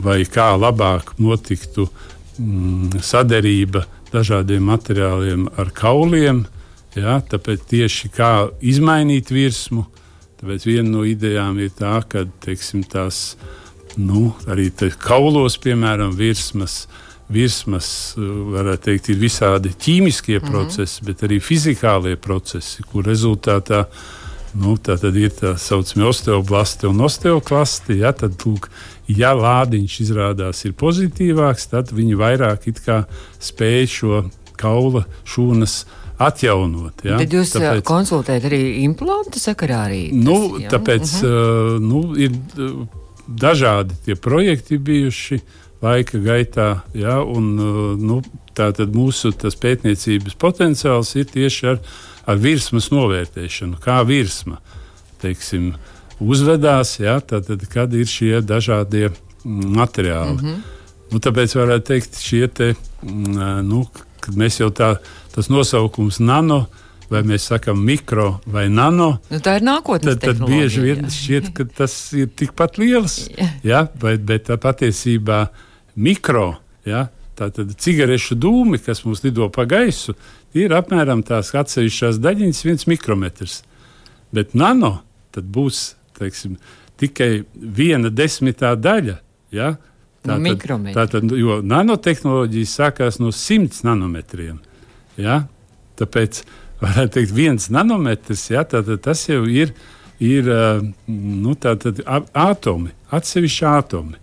vai 0.00 0.22
kā 0.24 0.54
labāk 0.56 1.16
notiktu 1.20 1.88
uh, 1.90 2.10
mm, 2.38 3.00
saderība 3.02 3.84
dažādiem 4.12 4.62
materiāliem 4.70 5.48
ar 5.58 5.70
kauliem. 5.74 6.44
Ja, 6.94 7.18
tāpēc 7.26 7.64
tieši 7.70 8.10
kā 8.14 8.30
izmainīt 8.62 9.32
virsmu, 9.34 9.82
tāpēc 10.38 10.66
viena 10.68 10.88
no 10.92 11.02
idejām 11.06 11.58
ir 11.58 11.72
tā, 11.74 11.96
ka 12.06 12.22
teiksim, 12.44 12.84
tās 12.86 13.34
nu, 13.98 14.28
arī 14.50 14.70
kaulos, 14.98 15.58
piemēram, 15.58 16.14
virsmas. 16.18 16.84
Virsmas, 17.34 17.86
varētu 18.18 18.84
teikt, 18.84 19.08
ir 19.08 19.16
visādi 19.18 19.70
ķīmiskie 19.72 20.38
mm 20.38 20.44
-hmm. 20.44 20.50
procesi, 20.50 21.04
bet 21.04 21.22
arī 21.22 21.40
fizikālie 21.40 22.16
procesi, 22.16 22.82
kur 22.82 23.04
rezultātā 23.04 23.86
nu, 24.54 24.76
ir 25.18 25.34
tā 25.34 25.54
saucamie 25.60 26.06
osteoblasti 26.08 26.88
un 26.88 27.02
osteoklasti. 27.06 27.98
Ja, 28.02 28.12
tad, 28.16 28.38
lūk, 28.46 28.70
ja 29.10 29.34
lādiņš 29.36 29.98
izrādās 30.06 30.64
ir 30.68 30.76
pozitīvāks, 30.80 31.68
tad 31.72 31.92
viņi 31.94 32.18
vairāk 32.20 32.68
spēj 33.42 33.86
šo 33.90 34.22
kaula 34.60 35.04
šūnas 35.28 35.82
atjaunot. 36.22 37.02
Ja? 37.06 37.18
Bet 37.18 37.34
jūs 37.34 37.56
tāpēc, 37.56 37.82
konsultējat 37.88 38.46
arī 38.50 38.62
implantu 38.84 39.42
sakarā? 39.42 39.84
Arī 39.88 40.04
nu, 40.14 40.36
tas, 40.54 40.62
ja? 40.62 40.72
tāpēc 40.76 41.02
uh 41.02 41.26
-huh. 41.26 41.74
uh, 41.74 41.82
nu, 41.82 42.02
ir 42.16 42.32
dažādi 43.26 43.94
tie 44.04 44.14
projekti 44.14 44.78
bijuši 44.78 45.40
laika 45.82 46.18
gaitā, 46.18 46.80
ja? 46.94 47.20
un 47.22 47.54
nu, 48.00 48.22
tātad 48.54 48.94
mūsu 48.94 49.32
pētniecības 49.60 50.36
potenciāls 50.38 51.16
ir 51.16 51.24
tieši 51.24 51.66
ar, 51.66 51.78
ar 52.26 52.40
virsmas 52.40 52.90
novērtēšanu, 52.92 53.78
kā 53.82 54.00
virsma. 54.06 54.60
Teiksim, 55.22 55.72
uzvedās, 56.20 56.98
ja, 57.00 57.18
tad, 57.20 57.48
tad, 57.48 57.66
kad 57.72 57.94
ir 57.96 58.08
šie 58.08 58.40
dažādie 58.44 59.08
mm, 59.10 59.74
materiāli. 59.76 60.38
Mm 60.38 60.48
-hmm. 60.48 60.62
nu, 61.12 61.18
tāpēc 61.18 61.56
varētu 61.56 61.86
teikt, 61.86 62.20
šie 62.20 62.48
te, 62.48 62.74
mm, 63.02 63.68
nu, 63.68 63.86
mēs 64.36 64.60
jau 64.60 64.70
tā, 64.70 64.96
tas 65.34 65.48
nosaukums 65.48 66.20
nano. 66.20 66.66
Vai 67.10 67.20
mēs 67.22 67.44
sakām 67.52 67.84
mikro 67.84 68.40
vai 68.46 68.68
nano? 68.68 69.18
Nu, 69.30 69.38
tā 69.38 69.58
ir 69.58 69.62
nākotnes 69.62 70.16
tad, 70.16 70.38
tad 70.38 70.48
bieži 70.48 70.80
vien 70.80 71.04
šķiet, 71.10 71.50
ka 71.52 71.64
tas 71.64 72.12
ir 72.12 72.30
tikpat 72.36 72.78
liels. 72.78 73.28
ja, 73.62 73.86
bet, 74.00 74.24
bet 74.24 74.48
patiesībā 74.60 75.46
mikro, 75.94 76.56
ja, 76.84 77.08
tātad 77.38 77.72
cigarešu 77.80 78.36
dūmi, 78.38 78.78
kas 78.82 79.04
mums 79.06 79.24
lido 79.24 79.48
pa 79.52 79.66
gaisu, 79.68 80.14
ir 80.54 80.74
apmēram 80.76 81.24
tās 81.26 81.52
atsevišķās 81.54 82.20
daļiņas, 82.22 82.64
viens 82.66 82.86
mikrometrs. 82.90 83.62
Bet 84.34 84.54
nano 84.58 84.98
būs 85.34 85.94
teiksim, 86.18 86.56
tikai 87.00 87.44
viena 87.54 88.10
desmitā 88.10 88.74
daļa. 88.78 89.18
Ja? 89.54 89.74
Tātad, 90.24 90.94
tātad, 90.94 91.34
jo 91.36 91.58
nanotehnoloģijas 91.66 92.76
sākās 92.78 93.20
no 93.20 93.32
100 93.34 93.84
nanometriem. 93.86 94.60
Ja? 95.20 95.42
Tāpēc 96.00 96.42
varētu 96.82 97.18
teikt, 97.18 97.34
viens 97.36 97.68
nanometrs, 97.74 98.48
ja? 98.54 98.64
tātad, 98.68 99.02
tas 99.04 99.26
jau 99.28 99.42
ir, 99.50 99.74
ir 100.22 100.48
nu, 101.06 101.54
tātad, 101.60 102.00
atomi, 102.06 102.94
atsevišķi 103.14 103.66
atomi. 103.70 104.20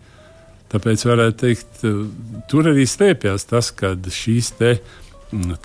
Tāpēc 0.71 1.03
varētu 1.03 1.37
teikt, 1.41 1.81
tur 2.47 2.69
arī 2.71 2.85
slēpjas 2.87 3.47
tas, 3.49 3.71
ka 3.75 3.91
šīs 3.95 4.53
te, 4.59 4.75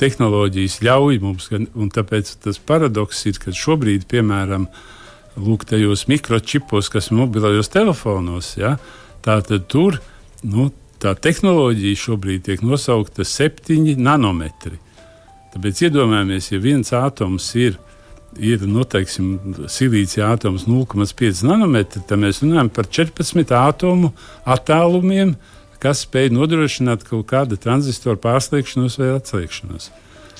tehnoloģijas 0.02 0.80
ļauj 0.86 1.20
mums, 1.22 1.48
un 1.52 1.90
tāpēc 1.94 2.32
tas 2.42 2.58
paradoks 2.58 3.22
ir, 3.30 3.38
ka 3.42 3.54
šobrīd, 3.54 4.06
piemēram, 4.10 4.66
lūk, 5.36 5.66
tajos 5.68 6.06
mikročipos, 6.10 6.90
kas 6.90 7.10
ir 7.10 7.20
mobilajos 7.20 7.70
telefonos. 7.70 8.54
Ja? 8.58 8.76
Tātad 9.26 9.68
tur 9.70 10.00
nu, 10.46 10.70
tā 11.02 11.14
tehnoloģija 11.18 12.02
šobrīd 12.06 12.46
tiek 12.46 12.62
nosaukta 12.66 13.26
septiņi 13.26 13.96
nanometri. 14.00 14.78
Tāpēc 15.54 15.86
iedomājamies, 15.86 16.50
ja 16.52 16.60
viens 16.62 16.92
atoms 16.96 17.48
ir, 17.58 17.78
ir 18.38 18.64
nu, 18.68 18.84
teiksim, 18.84 19.36
silīcija 19.70 20.32
atoms 20.36 20.66
0,5 20.68 21.44
nanometri, 21.46 22.02
tad 22.06 22.20
mēs 22.22 22.42
runājam 22.44 22.70
par 22.72 22.88
14 22.88 23.54
atomu 23.58 24.12
attālumiem, 24.44 25.36
kas 25.82 26.06
spēj 26.06 26.32
nodrošināt 26.34 27.04
kaut 27.08 27.28
kādu 27.30 27.58
tranzistoru 27.60 28.20
pārslēgšanos 28.22 28.98
vai 29.00 29.14
atslēgšanos. 29.18 29.90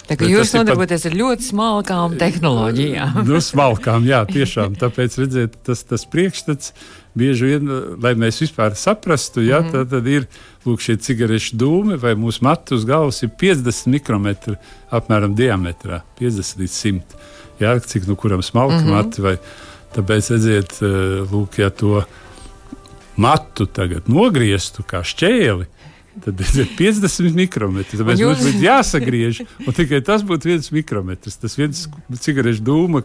Tā 0.07 0.15
kā 0.15 0.29
jūs 0.31 0.53
nodarbojaties 0.55 1.03
pat... 1.03 1.11
ar 1.11 1.17
ļoti 1.19 1.49
smalkām 1.49 2.15
tehnoloģijām. 2.21 3.17
nu, 3.31 3.41
smalkām, 3.43 4.07
jā, 4.07 4.23
tiešām. 4.29 4.77
Tāpēc, 4.79 5.19
redziet, 5.23 5.57
tas, 5.67 5.83
tas 5.89 6.07
priekšstats 6.13 6.75
bieži 7.19 7.51
vien, 7.51 7.73
lai 8.03 8.13
mēs 8.19 8.39
vispār 8.45 8.77
saprastu, 8.79 9.43
ja, 9.43 9.61
mm 9.61 9.67
-hmm. 9.67 9.73
tad, 9.73 9.91
tad 9.91 10.07
ir 10.07 10.29
lūk, 10.67 10.85
šie 10.85 10.97
cigarešu 11.03 11.57
dūmi 11.59 11.99
vai 11.99 12.15
mūsu 12.15 12.45
matu 12.47 12.77
uz 12.77 12.85
galvas 12.85 13.23
ir 13.23 13.31
50 13.41 13.91
mikrometri 13.91 14.57
apmēram 14.91 15.35
diametrā, 15.35 16.03
50 16.21 16.63
līdz 16.63 16.77
100. 16.85 17.25
Jā, 17.61 17.77
cik 17.81 18.07
nu 18.07 18.17
kuram 18.17 18.43
smalki 18.43 18.83
mm 18.83 18.89
-hmm. 18.89 18.97
mati 18.97 19.23
vai 19.23 19.37
tāpēc, 19.97 20.31
redziet, 20.35 20.79
eh, 20.83 21.25
lūk, 21.33 21.59
ja 21.59 21.71
to 21.71 22.03
matu 23.17 23.67
tagad 23.67 24.09
nogrieztu 24.09 24.83
kā 24.83 25.01
šķēli, 25.01 25.67
Tad 26.25 26.41
ir 26.41 26.69
50 26.79 27.35
mikrometri. 27.37 27.99
Tāpēc 28.01 28.21
jūs... 28.23 28.39
mums 28.39 28.45
būtu 28.49 28.65
jāsagriež. 28.65 29.41
Tikai 29.77 30.01
tas 30.01 30.23
būtu 30.25 30.49
viens 30.49 30.71
mikrometrs. 30.73 31.37
Tas 31.37 31.57
viens 31.59 31.89
cigarešu 32.25 32.65
dūma. 32.65 33.03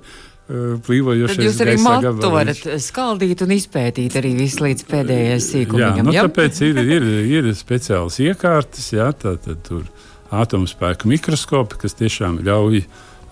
Uh, 0.51 0.79
Plīvojošais 0.83 1.45
jūs 1.45 1.59
arī 1.63 1.75
matu 1.79 2.31
varat 2.33 2.63
skaldīt 2.83 3.43
un 3.45 3.53
izpētīt 3.55 4.15
arī 4.19 4.33
visu 4.35 4.65
līdz 4.65 4.83
pēdējai 4.89 5.37
sīkumam. 5.43 5.99
Jā, 5.99 6.05
nu, 6.07 6.15
jā? 6.15 6.23
tāpēc 6.27 6.59
ir, 6.65 6.79
ir, 6.81 7.05
ir 7.37 7.47
speciāls 7.55 8.17
iekārtas, 8.23 8.89
jā, 8.91 9.05
tā 9.15 9.37
tad 9.39 9.61
tur 9.67 9.85
atomspēku 10.31 11.07
mikroskopi, 11.11 11.79
kas 11.83 11.95
tiešām 12.01 12.41
ļauj 12.47 12.83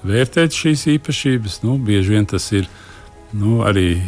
vērtēt 0.04 0.56
šīs 0.56 0.86
īpašības. 0.96 1.62
Nu, 1.64 1.78
bieži 1.78 2.16
vien 2.16 2.30
tas 2.30 2.52
ir 2.56 2.70
nu, 3.32 3.60
arī 3.66 4.02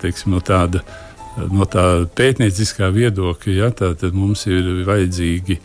teiksim, 0.00 0.34
no 0.34 0.40
tāda 0.44 0.82
no 1.50 1.66
tā 1.68 2.06
pētnieciskā 2.16 2.90
viedokļa, 2.92 3.54
ja, 3.54 3.70
tad 3.72 4.02
mums 4.16 4.44
ir 4.50 4.66
vajadzīgi 4.88 5.60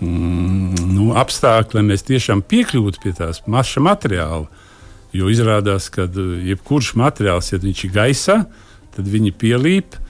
mm, 0.00 0.90
nu, 0.92 1.10
apstākļi, 1.18 1.78
lai 1.78 1.86
mēs 1.92 2.06
tiešām 2.08 2.44
piekļūtu 2.46 3.02
pie 3.02 3.14
tās 3.16 3.42
maša 3.50 3.82
materiāla. 3.84 4.46
Jo 5.16 5.26
izrādās, 5.32 5.88
ka 5.90 6.06
uh, 6.06 6.36
jebkurš 6.46 6.92
materiāls, 7.00 7.50
ja 7.50 7.58
viņš 7.58 7.84
ir 7.86 7.94
gaisā, 7.96 8.36
tad 8.94 9.10
viņi 9.10 9.34
pielīp 9.40 9.96
uh, 9.96 10.04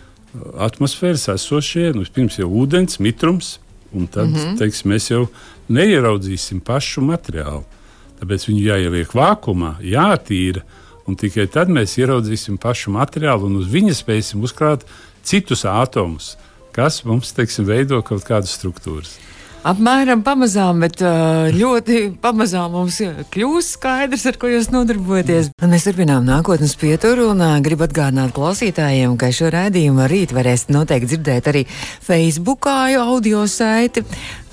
atmosfēras 0.66 1.30
esošie, 1.36 1.90
nu, 1.96 2.04
pirms 2.04 2.36
jau 2.42 2.50
ūdens, 2.62 3.00
mitrums, 3.00 3.58
un 3.96 4.06
tad 4.06 4.28
mm 4.28 4.36
-hmm. 4.36 4.58
teiksim, 4.60 4.92
mēs 4.92 5.10
jau 5.10 5.28
neieraudzīsim 5.72 6.60
pašu 6.60 7.00
materiālu. 7.00 7.64
Tāpēc 8.20 8.46
viņu 8.50 8.62
jāieliek 8.66 9.14
vākumā, 9.16 9.78
jātīra 9.80 10.64
un 11.08 11.16
tikai 11.18 11.46
tad 11.50 11.72
mēs 11.72 11.96
ieraudzīsim 11.98 12.58
pašu 12.60 12.92
materiālu 12.94 13.48
un 13.48 13.60
uz 13.62 13.70
viņa 13.72 13.96
spēsim 13.96 14.44
uzkrāt 14.44 14.84
citus 15.26 15.64
atomus, 15.68 16.34
kas 16.76 17.00
mums 17.08 17.32
teiksim, 17.36 17.66
veido 17.68 18.02
kaut 18.06 18.26
kādas 18.28 18.52
struktūras. 18.58 19.16
Apmēram 19.60 20.22
pamazām, 20.24 20.78
bet 20.80 21.02
ļoti 21.52 21.98
pamazām 22.22 22.72
mums 22.72 22.96
kļūs 23.28 23.66
skaidrs, 23.74 24.22
ar 24.30 24.38
ko 24.40 24.48
jūs 24.48 24.70
nodarbojaties. 24.72 25.50
Mēs 25.60 25.84
turpinām 25.84 26.24
nākotnes 26.24 26.72
pieturu 26.80 27.28
un 27.34 27.44
gribu 27.60 27.84
atgādināt 27.84 28.32
klausītājiem, 28.36 29.18
ka 29.20 29.28
šo 29.36 29.50
raidījumu 29.52 30.06
rīt 30.08 30.32
varēsiet 30.32 30.72
noteikti 30.72 31.10
dzirdēt 31.12 31.50
arī 31.52 31.64
Facebookā, 32.06 32.78
audio 33.02 33.44
saiti, 33.44 34.04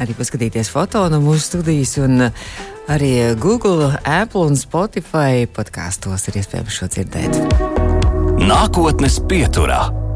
arī 0.04 0.18
paskatīties 0.18 0.72
foto 0.74 1.06
no 1.14 1.22
mūsu 1.24 1.54
studijas 1.54 1.96
un 2.04 2.28
arī 2.92 3.14
Google, 3.40 3.94
Apple 4.04 4.50
un 4.52 4.60
Spotify 4.60 5.48
podkāstos 5.48 6.28
ir 6.28 6.42
iespējams 6.42 6.82
šo 6.82 6.92
dzirdēt. 6.92 7.40
Nākotnes 8.44 9.22
pieturā. 9.32 10.07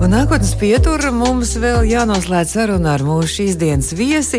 Un 0.00 0.14
nākotnes 0.14 0.54
pieturā 0.56 1.10
mums 1.12 1.50
vēl 1.60 1.82
jānoslēdz 1.84 2.54
saruna 2.54 2.94
ar 2.94 3.02
mūsu 3.04 3.28
šīs 3.34 3.56
dienas 3.60 3.90
viesi. 3.92 4.38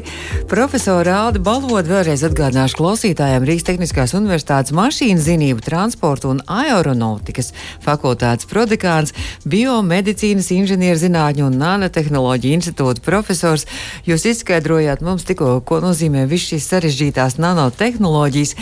Profesoru 0.50 1.12
Aldi 1.14 1.42
Balodu 1.46 1.92
vēlreiz 1.92 2.24
atgādināšu 2.26 2.80
klausītājiem 2.80 3.46
Rīgas 3.46 3.68
Tehniskās 3.68 4.16
Universitātes 4.18 4.74
mašīnu 4.74 5.22
zinību, 5.22 5.62
transportu 5.62 6.32
un 6.32 6.40
aeronautikas 6.50 7.52
fakultātes 7.86 8.50
prodekāns, 8.50 9.14
biomedicīnas 9.46 10.50
inženierzinātņu 10.56 11.46
un 11.52 11.62
nanotehnoloģiju 11.62 12.58
institūta 12.58 13.06
profesors. 13.06 13.68
Jūs 14.10 14.26
izskaidrojāt 14.34 15.06
mums 15.06 15.28
tikko, 15.30 15.60
ko 15.62 15.78
nozīmē 15.86 16.26
viss 16.32 16.56
šīs 16.56 16.72
sarežģītās 16.74 17.38
nanotehnoloģijas, 17.38 18.56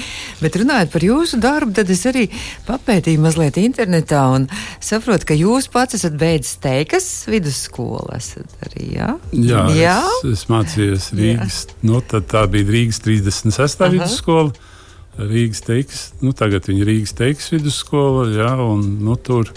bet 0.44 0.60
runājot 0.60 0.92
par 0.98 1.08
jūsu 1.08 1.40
darbu, 1.48 1.78
tad 1.80 1.96
es 1.96 2.04
arī 2.12 2.28
papētīju 2.68 3.24
mazliet 3.24 3.64
internetā 3.64 4.28
un 4.36 4.52
saprotu, 4.84 5.32
ka 5.32 5.42
jūs 5.46 5.72
pats 5.72 5.96
esat 6.02 6.20
beidzis 6.20 6.60
teikt 6.60 6.89
Rīgas 6.90 7.28
vidusskolu 7.30 8.10
esat 8.16 8.50
arī, 8.66 8.96
jā? 8.96 9.12
Jā, 9.30 9.60
jā? 9.78 9.98
Es, 10.26 10.40
es 10.40 10.48
mācījos 10.50 11.12
Rīgas, 11.14 11.58
jā. 11.70 11.76
nu 11.86 12.00
tā 12.02 12.42
bija 12.50 12.66
Rīgas 12.66 12.98
36. 13.06 13.84
Aha. 13.86 13.90
vidusskola. 13.94 14.54
Rīgas 15.20 15.62
teiks, 15.68 16.00
nu 16.26 16.34
tagad 16.34 16.66
viņa 16.66 16.88
Rīgas 16.90 17.14
teiks 17.14 17.52
vidusskola, 17.54 18.24
jā, 18.34 18.56
un 18.66 18.82
nu 19.06 19.14
tur, 19.22 19.52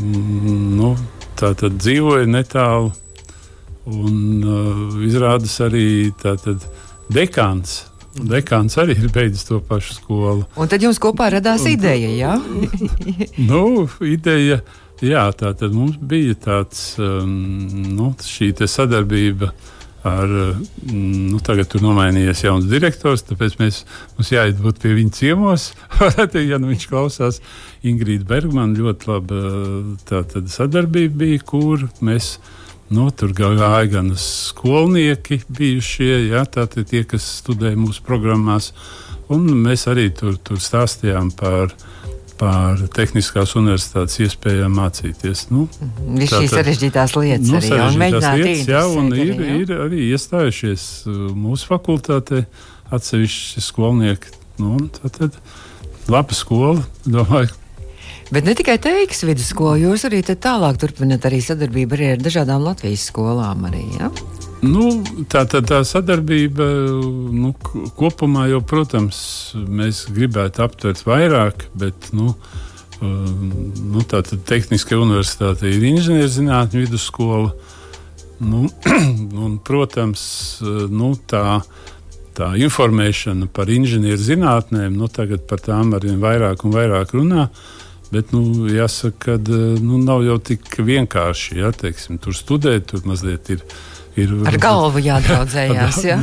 mm, 0.00 0.56
nu, 0.80 0.90
tā 1.38 1.52
tad 1.54 1.78
dzīvoja 1.78 2.26
netālu, 2.26 2.90
un 3.86 4.18
uh, 4.42 4.98
izrādās 5.06 5.54
arī 5.62 6.10
tā 6.18 6.34
tad 6.42 6.66
dekāns 7.06 7.84
Dekāns 8.18 8.74
arī 8.82 8.96
ir 8.98 9.12
beidzis 9.14 9.44
to 9.46 9.60
pašu 9.62 9.94
skolu. 9.94 10.42
Un 10.58 10.66
tad 10.66 10.82
jums 10.82 10.98
kopā 10.98 11.28
radās 11.36 11.62
un, 11.62 11.70
ideja, 11.70 12.08
jā? 12.10 12.32
nu, 13.52 13.84
ideja 14.02 14.58
Jā, 14.98 15.28
tā 15.30 15.52
tad 15.54 15.74
mums 15.78 15.94
bija 16.02 16.34
tāds, 16.42 16.96
um, 16.98 17.30
nu, 17.94 18.08
šī 18.18 18.50
sadarbība 18.66 19.52
ar, 20.02 20.32
um, 20.90 21.04
nu, 21.30 21.38
tagad 21.44 21.68
tur 21.70 21.84
nomainījies 21.84 22.42
jauns 22.42 22.66
direktors, 22.66 23.22
tāpēc 23.28 23.54
mēs, 23.60 23.84
mums 24.16 24.32
jāiet 24.34 24.58
būt 24.58 24.80
pie 24.82 24.96
viņa 24.98 25.14
ciemos. 25.14 25.68
Ja 26.48 26.58
nu 26.58 26.72
viņš 26.72 26.86
klausās, 26.90 27.38
Ingrīda 27.86 28.26
Bergmana 28.26 28.74
ļoti 28.74 29.10
laba 29.10 29.42
tā 30.08 30.24
tad 30.26 30.50
sadarbība 30.50 31.22
bija, 31.22 31.44
kur 31.46 31.86
mēs. 32.02 32.38
Nu, 32.88 33.10
tur 33.12 33.34
gāja 33.36 33.84
gan 33.92 34.14
skolnieki, 34.16 35.42
bijušie, 35.52 36.30
ja, 36.30 36.46
tātad 36.48 36.88
tie, 36.88 37.02
kas 37.04 37.26
studēja 37.42 37.76
mūsu 37.76 38.00
programmās, 38.06 38.70
un 39.28 39.44
mēs 39.60 39.84
arī 39.92 40.06
tur, 40.16 40.38
tur 40.40 40.56
stāstījām 40.56 41.28
par 41.36 41.68
uh, 41.68 41.87
par 42.38 42.80
Tehniskās 42.94 43.54
universitātes 43.58 44.20
iespējām 44.24 44.74
mācīties. 44.78 45.46
Nu. 45.52 45.66
Visas 46.14 46.44
šīs 46.44 46.54
sarežģītās 46.54 47.14
lietas 47.18 47.52
nu, 47.52 47.60
arī 47.60 48.00
mēģināt 48.02 48.42
lietas, 48.42 48.66
jā, 48.72 48.82
un 48.88 49.12
ir, 49.12 49.32
arī, 49.34 49.54
ir 49.62 49.72
arī 49.86 50.08
iestājušies 50.12 50.88
uh, 51.06 51.22
mūsu 51.36 51.70
fakultātē 51.72 52.44
atsevišķi 52.94 53.64
skolnieki. 53.64 54.36
Nu, 54.58 54.78
tad 55.04 55.38
laba 56.10 56.34
skola, 56.34 56.82
domāju. 57.06 57.54
Bet 58.28 58.44
ne 58.44 58.52
tikai 58.52 58.76
teiks 58.82 59.22
vidusskola, 59.24 59.78
jūs 59.80 60.04
arī 60.04 60.20
tālāk 60.28 60.76
turpināt 60.82 61.24
arī 61.24 61.38
sadarbību 61.44 61.96
arī 61.96 62.10
ar 62.12 62.20
dažādām 62.20 62.66
Latvijas 62.66 63.06
skolām. 63.08 63.64
Arī, 63.70 63.86
ja? 63.96 64.10
Nu, 64.58 64.88
tā, 65.30 65.44
tā, 65.46 65.60
tā 65.62 65.84
sadarbība 65.86 66.66
nu, 67.30 67.52
kopumā 67.98 68.48
jau, 68.50 68.58
protams, 68.66 69.18
mēs 69.54 70.08
gribētu 70.10 70.64
aptvert 70.64 71.04
vairāk, 71.06 71.68
bet 71.78 72.08
nu, 72.16 72.32
nu, 72.98 74.02
tā 74.02 74.24
tad 74.26 74.42
Tehniskā 74.48 74.98
universitāte 74.98 75.70
ir 75.70 75.84
inženierzinātņu 75.92 76.82
vidusskola. 76.82 77.52
Nu, 78.42 78.64
un, 79.46 79.58
protams, 79.62 80.22
nu, 80.90 81.12
tā, 81.30 81.60
tā 82.34 82.50
informēšana 82.58 83.46
par 83.54 83.70
inženierzinātnēm, 83.70 84.96
nu, 84.98 85.06
tagad 85.06 85.46
par 85.46 85.62
tām 85.62 85.94
arvien 85.94 86.18
vairāk 86.22 86.66
un 86.66 86.74
vairāk 86.74 87.14
runā. 87.14 87.46
Bet, 88.10 88.32
nu, 88.32 88.66
jāsaka, 88.72 89.36
ka 89.36 89.54
nu, 89.84 90.00
nav 90.00 90.24
jau 90.24 90.38
tik 90.40 90.66
vienkārši. 90.80 91.58
Ja, 91.60 91.70
teiksim, 91.76 92.18
tur 92.22 92.34
studēt, 92.34 92.88
tur 92.90 93.04
mazliet 93.06 93.50
ir 93.52 93.62
ielikās 93.62 93.97
ir. 94.22 94.34
Ar 94.48 94.58
galvu 94.62 95.02
jādraudzējās. 95.04 96.02
jā. 96.10 96.18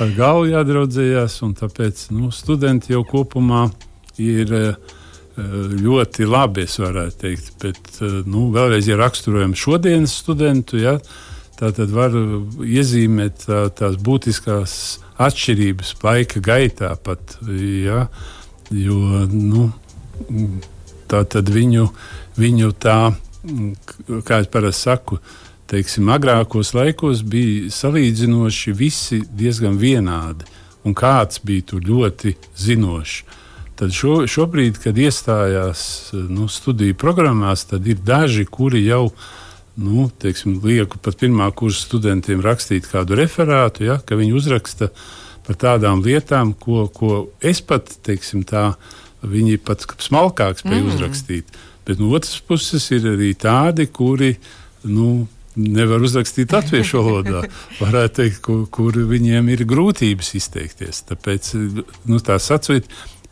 ar 0.00 0.14
galvu 0.16 0.50
jādraudzējās, 0.52 1.40
un 1.46 1.54
tāpēc 1.58 2.06
nu, 2.14 2.30
studenti 2.34 2.94
jau 2.94 3.02
kopumā 3.08 3.66
ir 4.20 4.54
eh, 4.58 4.72
ļoti 5.80 6.28
labi, 6.28 6.66
es 6.68 6.78
varētu 6.82 7.20
teikt. 7.24 7.52
Bet, 7.62 7.92
eh, 8.00 8.20
nu, 8.26 8.48
vēlreiz, 8.54 8.88
ja 8.90 8.98
raksturojam 9.00 9.56
šodienas 9.58 10.16
studentu, 10.22 10.80
ja, 10.80 10.98
tā 11.60 11.72
tad 11.76 11.92
var 11.92 12.14
iezīmēt 12.64 13.46
tā, 13.46 13.64
tās 13.76 13.98
būtiskās 14.00 14.74
atšķirības 15.20 15.94
laika 16.04 16.42
gaitā 16.44 16.94
pat. 17.04 17.36
Ja, 17.84 18.06
jo, 18.72 19.26
nu, 19.28 19.68
tā 21.10 21.24
tad 21.28 21.50
viņu, 21.52 21.88
viņu 22.40 22.72
tā, 22.80 22.98
kā 24.26 24.40
es 24.42 24.50
parasti 24.52 24.88
saku, 24.88 25.20
teiksim, 25.70 26.08
agrākos 26.10 26.72
laikos 26.74 27.22
bija 27.26 27.70
salīdzinoši 27.74 28.74
visi 28.76 29.20
diezgan 29.36 29.78
vienādi, 29.80 30.48
un 30.84 30.96
kāds 30.96 31.42
bija 31.46 31.70
tur 31.72 31.84
ļoti 31.86 32.34
zinošs. 32.58 33.38
Tad 33.80 33.94
šo, 33.96 34.26
šobrīd, 34.28 34.76
kad 34.82 34.98
iestājās 35.00 35.82
nu, 36.12 36.50
studiju 36.52 36.98
programmās, 37.00 37.64
tad 37.70 37.86
ir 37.88 38.02
daži, 38.04 38.44
kuri 38.44 38.82
jau 38.84 39.06
nu, 39.80 40.10
teiksim, 40.20 40.58
lieku 40.60 40.98
pat 41.00 41.16
pirmā 41.20 41.46
kursa 41.56 41.86
studentiem 41.86 42.42
rakstīt 42.44 42.90
kādu 42.90 43.16
referātu, 43.16 43.86
ja, 43.88 43.96
ka 44.04 44.18
viņi 44.20 44.36
uzraksta 44.36 44.90
par 45.46 45.56
tādām 45.56 46.02
lietām, 46.04 46.52
ko, 46.52 46.84
ko 46.92 47.22
es 47.40 47.62
pat, 47.64 47.88
teiksim, 48.04 48.44
tā, 48.44 48.74
viņi 49.24 49.56
pat 49.64 49.86
smalkāk 49.96 50.60
spēj 50.60 50.82
mm. 50.82 50.92
uzrakstīt. 50.92 51.60
Bet 51.88 52.02
no 52.02 52.12
otras 52.12 52.36
puses 52.44 52.84
ir 52.92 53.08
arī 53.14 53.32
tādi, 53.38 53.88
kuri 53.88 54.34
nu, 54.84 55.24
nevar 55.56 56.02
uzrakstīt 56.04 56.52
latviešu 56.54 57.00
valodā. 57.00 57.44
Varētu 57.80 58.22
teikt, 58.22 58.40
kur, 58.44 58.66
kur 58.70 58.98
viņiem 59.10 59.48
ir 59.54 59.64
grūtības 59.68 60.34
izteikties. 60.38 61.04
Tāpēc 61.10 61.52
nu, 62.10 62.20
tā 62.24 62.38
sacīt, 62.42 62.90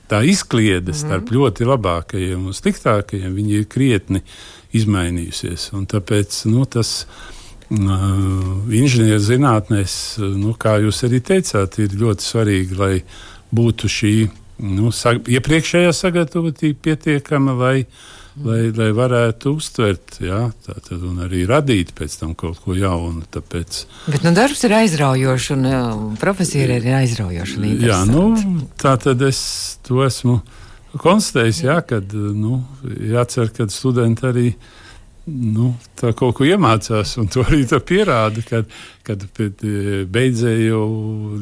tā 0.09 0.23
izkliede 0.27 0.93
mhm. 0.93 0.99
starp 0.99 1.23
mm 1.23 1.29
-hmm. 1.29 1.37
ļoti 1.37 1.69
labākajiem 1.69 2.47
un 2.47 2.57
sliktākajiem 2.57 3.39
ir 3.49 3.65
krietni 3.69 4.23
izmainījusies. 4.73 5.73
Un 5.73 5.87
tāpēc 5.87 6.45
nu, 6.51 6.65
tas 6.65 7.07
uh, 7.07 7.29
inženierzinātnēs, 8.71 10.19
nu, 10.19 10.55
kā 10.59 10.79
jūs 10.81 11.05
arī 11.05 11.21
teicāt, 11.21 11.79
ir 11.79 11.89
ļoti 11.89 12.23
svarīgi, 12.25 12.77
lai 12.77 13.03
būtu 13.55 13.89
šī 13.89 14.29
nu, 14.59 14.91
sag 14.93 15.29
iepriekšējā 15.29 15.93
sagatavotība 15.93 16.79
pietiekama, 16.83 17.53
lai 17.53 17.87
lai, 18.45 18.69
lai 18.77 18.89
varētu 18.95 19.53
uztvert, 19.59 20.19
jā, 20.23 20.41
tātad, 20.67 21.03
un 21.07 21.23
arī 21.25 21.45
radīt 21.49 21.93
pēc 21.99 22.19
tam 22.21 22.35
kaut 22.39 22.61
ko 22.65 22.77
jaunu. 22.77 23.25
Tāpēc... 23.35 23.81
Bet 24.09 24.25
nu, 24.27 24.33
darbs 24.37 24.65
ir 24.67 24.75
aizraujošs, 24.79 25.51
un 25.57 25.69
uh, 25.69 26.01
profesija 26.21 26.69
ir 26.79 26.89
aizraujoša. 27.01 27.63
Jā, 27.83 28.01
nu, 28.09 28.31
tā 28.81 28.97
tad 29.03 29.23
es 29.27 29.41
to 29.87 30.03
esmu 30.07 30.41
konstatējis, 30.99 31.63
jā, 31.67 31.79
kad 31.87 32.13
nu, 32.15 32.63
jācer, 32.85 33.53
ka 33.55 33.69
studenti 33.73 34.29
arī. 34.29 34.51
Nu, 35.29 35.75
tā 36.01 36.15
kaut 36.17 36.39
ko 36.39 36.47
iemācās, 36.49 37.11
un 37.21 37.27
to 37.29 37.43
arī 37.45 37.67
pierāda, 37.85 38.41
kad, 38.49 38.71
kad 39.05 39.27
beidzēja 39.29 40.71
jau 40.71 40.87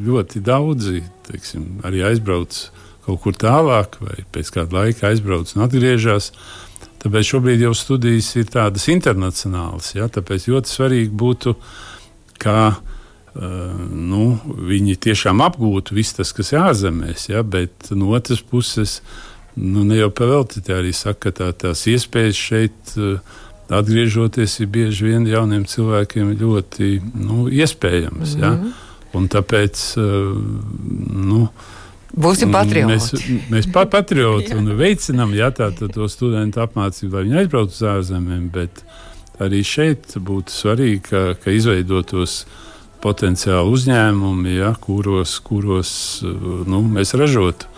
ļoti 0.03 0.41
daudzi 0.43 1.05
teiksim, 1.29 1.77
arī 1.87 2.03
aizbrauc 2.09 2.57
kaut 3.05 3.21
kur 3.23 3.37
tālāk, 3.39 3.95
vai 4.03 4.25
pēc 4.35 4.51
kāda 4.51 4.81
laika 4.81 5.07
aizbrauc 5.07 5.53
un 5.55 5.63
atgriežas. 5.63 6.33
Uh, 6.33 6.66
Tāpēc 7.03 7.29
šobrīd 7.29 7.61
jau 7.61 7.73
studijas 7.77 8.31
ir 8.39 8.49
tādas 8.49 8.87
internacionālas. 8.89 9.93
Ja? 9.95 10.07
Tāpēc 10.09 10.47
ļoti 10.49 10.71
svarīgi 10.71 11.13
būtu, 11.13 11.53
ka 12.41 12.59
uh, 12.73 13.41
nu, 13.91 14.23
viņi 14.69 14.97
tiešām 15.07 15.43
apgūtu 15.45 15.97
visu 15.97 16.19
tas, 16.19 16.33
kas 16.33 16.53
ir 16.53 16.63
ārzemēs. 16.63 17.29
Ja? 17.29 17.43
Bet 17.45 17.91
no 17.93 18.13
otras 18.17 18.41
puses, 18.41 19.01
nu, 19.55 19.85
ne 19.85 20.01
jau 20.01 20.09
pavelti 20.13 20.63
arī 20.73 20.93
saka, 20.95 21.29
ka 21.29 21.35
tā, 21.41 21.51
tās 21.65 21.85
iespējas 21.89 22.47
šeit. 22.49 22.95
Uh, 22.97 23.35
Atgriežoties, 23.67 24.53
ir 24.63 24.69
bieži 24.71 25.09
vien 25.09 25.25
jauniem 25.27 25.65
cilvēkiem 25.67 26.29
ļoti 26.39 27.01
nu, 27.19 27.49
iespējams. 27.51 28.37
Mm 28.37 28.37
-hmm. 28.37 28.43
ja? 28.45 28.51
Mhm. 28.51 28.69
Un 29.19 29.27
tāpēc 29.27 29.81
uh, 29.99 30.37
nu, 31.11 31.41
uh, 31.41 31.73
Būsim 32.17 32.53
patrioti. 32.53 32.89
Mēs, 32.89 33.49
mēs 33.51 33.67
pa 33.73 33.85
patrioti 33.89 34.55
un 34.59 34.71
veicinām 34.79 35.35
jā, 35.37 35.51
tā, 35.55 35.69
tā, 35.75 35.89
to 35.93 36.07
studentu 36.11 36.63
apmācību, 36.63 37.13
lai 37.13 37.25
viņi 37.27 37.41
aizbrauktu 37.43 37.77
uz 37.77 37.83
ārzemēm. 37.93 38.47
Bet 38.53 38.81
arī 39.43 39.61
šeit 39.65 40.17
būtu 40.17 40.53
svarīgi, 40.53 41.03
ka, 41.09 41.23
ka 41.41 41.53
izveidotos 41.53 42.41
potenciāli 43.03 43.73
uzņēmumi, 43.77 44.57
ja, 44.57 44.73
kuros, 44.81 45.37
kuros 45.45 45.91
nu, 46.25 46.81
mēs 46.81 47.13
ražotu 47.17 47.69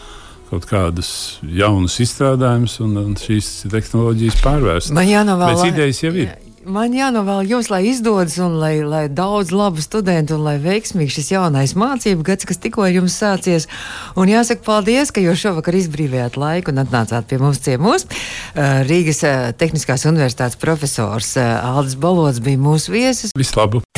kaut 0.49 0.65
kādus 0.65 1.11
jaunus 1.45 1.99
izstrādājumus 2.01 2.79
un, 2.81 2.95
un 3.03 3.17
šīs 3.19 3.67
tehnoloģijas 3.69 4.39
pārvērst. 4.41 4.93
Man 4.97 5.05
jānovēl, 5.05 5.51
Bet 5.51 5.75
idejas 5.75 5.99
jau 6.01 6.15
ir. 6.15 6.31
Man 6.69 6.93
jānovēl 6.93 7.47
jums, 7.49 7.71
lai 7.73 7.79
izdodas 7.89 8.35
un 8.43 8.59
lai, 8.61 8.83
lai 8.85 9.07
daudz 9.09 9.49
labu 9.49 9.81
studentu 9.81 10.35
un 10.37 10.43
lai 10.45 10.59
veiksmīgi 10.61 11.15
šis 11.15 11.31
jaunais 11.31 11.73
mācību 11.73 12.21
gads, 12.27 12.45
kas 12.45 12.61
tikko 12.61 12.85
ir 12.85 12.99
jums 12.99 13.15
sācies. 13.17 13.65
Un 14.13 14.29
jāsaka 14.29 14.61
paldies, 14.67 15.09
ka 15.09 15.23
jūs 15.23 15.41
šovakar 15.41 15.79
izbrīvējāt 15.79 16.37
laiku 16.37 16.69
un 16.69 16.83
atnācāt 16.83 17.25
pie 17.31 17.39
mums 17.41 17.63
ciemos. 17.65 18.05
Uh, 18.05 18.83
Rīgas 18.85 19.23
uh, 19.25 19.49
Tehniskās 19.57 20.05
universitātes 20.05 20.59
profesors 20.61 21.33
uh, 21.41 21.57
Aldis 21.71 21.97
Balots 21.97 22.43
bija 22.45 22.61
mūsu 22.61 22.93
viesis. 22.93 23.33
Vislabāk! 23.33 23.89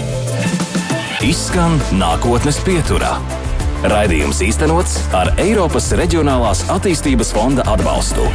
Izskan 1.27 1.75
nākotnes 1.99 2.63
pieturā. 2.63 3.17
Raidījums 3.91 4.39
īstenots 4.47 4.95
ar 5.17 5.35
Eiropas 5.41 5.91
Reģionālās 5.99 6.63
attīstības 6.71 7.35
fonda 7.35 7.67
atbalstu. 7.67 8.31